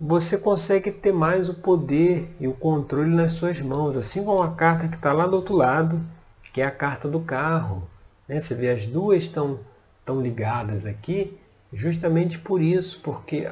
você 0.00 0.36
consegue 0.36 0.90
ter 0.90 1.12
mais 1.12 1.48
o 1.48 1.54
poder 1.54 2.34
e 2.38 2.46
o 2.46 2.52
controle 2.52 3.10
nas 3.10 3.32
suas 3.32 3.60
mãos, 3.60 3.96
assim 3.96 4.22
como 4.24 4.42
a 4.42 4.52
carta 4.52 4.88
que 4.88 4.96
está 4.96 5.12
lá 5.12 5.26
do 5.26 5.36
outro 5.36 5.54
lado, 5.54 6.00
que 6.52 6.60
é 6.60 6.66
a 6.66 6.70
carta 6.70 7.08
do 7.08 7.20
carro. 7.20 7.88
Né? 8.28 8.38
Você 8.38 8.54
vê 8.54 8.70
as 8.70 8.86
duas 8.86 9.24
estão, 9.24 9.60
estão 10.00 10.20
ligadas 10.20 10.84
aqui, 10.84 11.38
justamente 11.72 12.38
por 12.38 12.60
isso, 12.60 13.00
porque 13.02 13.48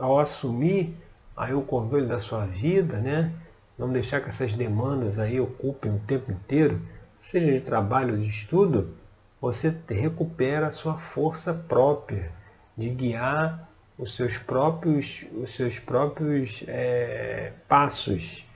ao 0.00 0.18
assumir 0.18 0.94
aí 1.36 1.54
o 1.54 1.62
controle 1.62 2.06
da 2.06 2.18
sua 2.18 2.44
vida, 2.46 2.98
né? 2.98 3.32
não 3.78 3.90
deixar 3.90 4.20
que 4.20 4.28
essas 4.28 4.54
demandas 4.54 5.18
aí 5.18 5.40
ocupem 5.40 5.94
o 5.94 5.98
tempo 6.00 6.30
inteiro, 6.30 6.80
seja 7.18 7.50
de 7.50 7.60
trabalho 7.60 8.14
ou 8.14 8.20
de 8.20 8.28
estudo, 8.28 8.94
você 9.40 9.74
recupera 9.88 10.68
a 10.68 10.72
sua 10.72 10.98
força 10.98 11.54
própria 11.54 12.30
de 12.76 12.90
guiar 12.90 13.68
os 13.98 14.14
seus 14.14 14.36
próprios, 14.36 15.24
os 15.32 15.54
seus 15.54 15.78
próprios 15.78 16.64
é, 16.66 17.52
passos, 17.68 18.46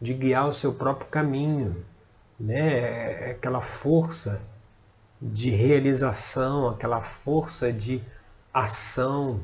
de 0.00 0.12
guiar 0.14 0.48
o 0.48 0.52
seu 0.52 0.72
próprio 0.72 1.08
caminho. 1.08 1.84
Né? 2.38 3.28
É 3.28 3.30
aquela 3.30 3.60
força 3.60 4.40
de 5.20 5.50
realização, 5.50 6.68
aquela 6.68 7.00
força 7.00 7.72
de 7.72 8.02
ação, 8.52 9.40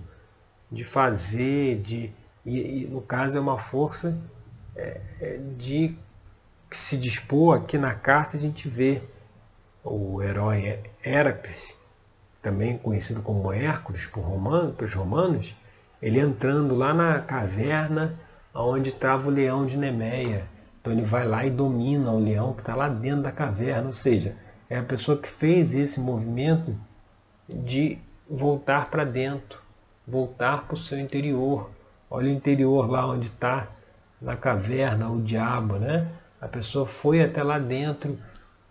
de 0.70 0.84
fazer, 0.84 1.80
de, 1.80 2.12
e, 2.44 2.82
e 2.82 2.86
no 2.86 3.00
caso 3.00 3.36
é 3.36 3.40
uma 3.40 3.58
força 3.58 4.18
é, 4.74 5.00
é 5.20 5.40
de 5.56 5.96
se 6.70 6.96
dispor, 6.96 7.56
aqui 7.56 7.76
na 7.76 7.94
carta 7.94 8.36
a 8.36 8.40
gente 8.40 8.68
vê 8.68 9.02
o 9.84 10.22
herói 10.22 10.80
Heracles, 11.04 11.74
também 12.40 12.78
conhecido 12.78 13.22
como 13.22 13.52
Hércules 13.52 14.06
por 14.06 14.20
romano, 14.20 14.72
pelos 14.72 14.94
romanos, 14.94 15.54
ele 16.00 16.18
entrando 16.18 16.74
lá 16.74 16.92
na 16.92 17.20
caverna 17.20 18.18
onde 18.54 18.90
estava 18.90 19.28
o 19.28 19.30
leão 19.30 19.64
de 19.64 19.76
Nemeia. 19.76 20.46
Então 20.80 20.92
ele 20.92 21.02
vai 21.02 21.26
lá 21.26 21.46
e 21.46 21.50
domina 21.50 22.10
o 22.10 22.18
leão 22.18 22.52
que 22.52 22.60
está 22.60 22.74
lá 22.74 22.88
dentro 22.88 23.22
da 23.22 23.32
caverna, 23.32 23.86
ou 23.86 23.92
seja, 23.92 24.36
é 24.68 24.78
a 24.78 24.82
pessoa 24.82 25.16
que 25.16 25.28
fez 25.28 25.74
esse 25.74 26.00
movimento 26.00 26.74
de 27.48 27.98
voltar 28.28 28.90
para 28.90 29.04
dentro, 29.04 29.60
voltar 30.06 30.64
para 30.64 30.74
o 30.74 30.78
seu 30.78 30.98
interior. 30.98 31.70
Olha 32.10 32.28
o 32.28 32.32
interior 32.32 32.90
lá 32.90 33.06
onde 33.06 33.28
está, 33.28 33.68
na 34.20 34.36
caverna, 34.36 35.08
o 35.08 35.22
diabo, 35.22 35.76
né? 35.76 36.08
A 36.40 36.48
pessoa 36.48 36.86
foi 36.86 37.22
até 37.22 37.42
lá 37.42 37.58
dentro, 37.58 38.18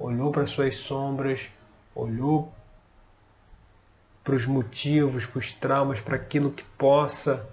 olhou 0.01 0.31
para 0.31 0.47
suas 0.47 0.77
sombras, 0.77 1.49
olhou 1.93 2.51
para 4.23 4.35
os 4.35 4.45
motivos, 4.45 5.25
para 5.25 5.39
os 5.39 5.53
traumas, 5.53 5.99
para 5.99 6.15
aquilo 6.15 6.51
que 6.51 6.63
possa 6.77 7.47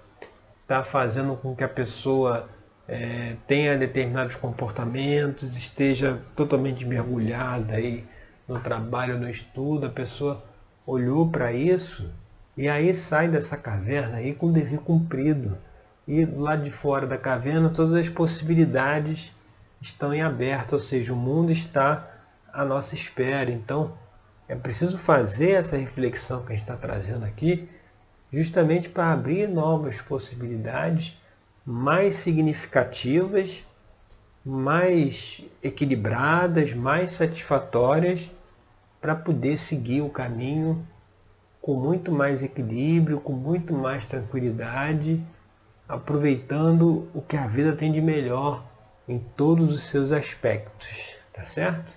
estar 0.61 0.79
tá 0.79 0.83
fazendo 0.83 1.35
com 1.35 1.55
que 1.55 1.63
a 1.63 1.69
pessoa 1.69 2.49
é, 2.87 3.35
tenha 3.47 3.77
determinados 3.77 4.35
comportamentos, 4.35 5.55
esteja 5.55 6.21
totalmente 6.35 6.85
mergulhada 6.85 7.75
aí 7.75 8.05
no 8.47 8.59
trabalho, 8.59 9.19
no 9.19 9.29
estudo, 9.29 9.85
a 9.85 9.89
pessoa 9.89 10.43
olhou 10.85 11.29
para 11.29 11.53
isso 11.53 12.09
e 12.57 12.67
aí 12.67 12.93
sai 12.93 13.27
dessa 13.27 13.55
caverna 13.55 14.17
aí 14.17 14.33
com 14.33 14.47
o 14.47 14.51
dever 14.51 14.79
cumprido. 14.79 15.57
E 16.07 16.25
do 16.25 16.39
lado 16.39 16.63
de 16.63 16.71
fora 16.71 17.05
da 17.05 17.17
caverna 17.17 17.69
todas 17.69 17.93
as 17.93 18.09
possibilidades 18.09 19.31
estão 19.79 20.13
em 20.13 20.21
aberto, 20.21 20.73
ou 20.73 20.79
seja, 20.79 21.13
o 21.13 21.15
mundo 21.15 21.51
está 21.51 22.18
à 22.53 22.65
nossa 22.65 22.95
espera. 22.95 23.51
Então 23.51 23.97
é 24.47 24.55
preciso 24.55 24.97
fazer 24.97 25.51
essa 25.51 25.77
reflexão 25.77 26.43
que 26.43 26.53
a 26.53 26.55
gente 26.55 26.63
está 26.63 26.75
trazendo 26.75 27.25
aqui, 27.25 27.69
justamente 28.31 28.89
para 28.89 29.11
abrir 29.11 29.47
novas 29.47 30.01
possibilidades 30.01 31.19
mais 31.65 32.15
significativas, 32.15 33.63
mais 34.43 35.43
equilibradas, 35.61 36.73
mais 36.73 37.11
satisfatórias 37.11 38.29
para 38.99 39.15
poder 39.15 39.57
seguir 39.57 40.01
o 40.01 40.09
caminho 40.09 40.85
com 41.61 41.75
muito 41.75 42.11
mais 42.11 42.41
equilíbrio, 42.41 43.19
com 43.19 43.33
muito 43.33 43.73
mais 43.73 44.05
tranquilidade, 44.05 45.23
aproveitando 45.87 47.07
o 47.13 47.21
que 47.21 47.37
a 47.37 47.47
vida 47.47 47.75
tem 47.75 47.91
de 47.91 48.01
melhor 48.01 48.63
em 49.07 49.19
todos 49.19 49.73
os 49.73 49.83
seus 49.83 50.11
aspectos, 50.11 51.15
tá 51.33 51.43
certo? 51.43 51.93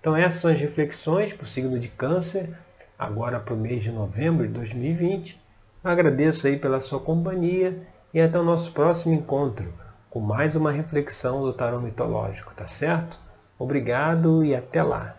Então 0.00 0.16
essas 0.16 0.40
são 0.40 0.50
as 0.50 0.60
reflexões 0.60 1.32
para 1.32 1.44
o 1.44 1.48
signo 1.48 1.78
de 1.78 1.88
câncer, 1.88 2.56
agora 2.98 3.40
para 3.40 3.54
o 3.54 3.56
mês 3.56 3.82
de 3.82 3.90
novembro 3.90 4.46
de 4.46 4.52
2020. 4.52 5.40
Agradeço 5.82 6.46
aí 6.46 6.56
pela 6.56 6.80
sua 6.80 7.00
companhia 7.00 7.86
e 8.14 8.20
até 8.20 8.38
o 8.38 8.44
nosso 8.44 8.72
próximo 8.72 9.14
encontro 9.14 9.72
com 10.10 10.20
mais 10.20 10.56
uma 10.56 10.72
reflexão 10.72 11.42
do 11.42 11.52
tarot 11.52 11.84
mitológico, 11.84 12.54
tá 12.54 12.66
certo? 12.66 13.18
Obrigado 13.58 14.44
e 14.44 14.54
até 14.54 14.82
lá! 14.82 15.17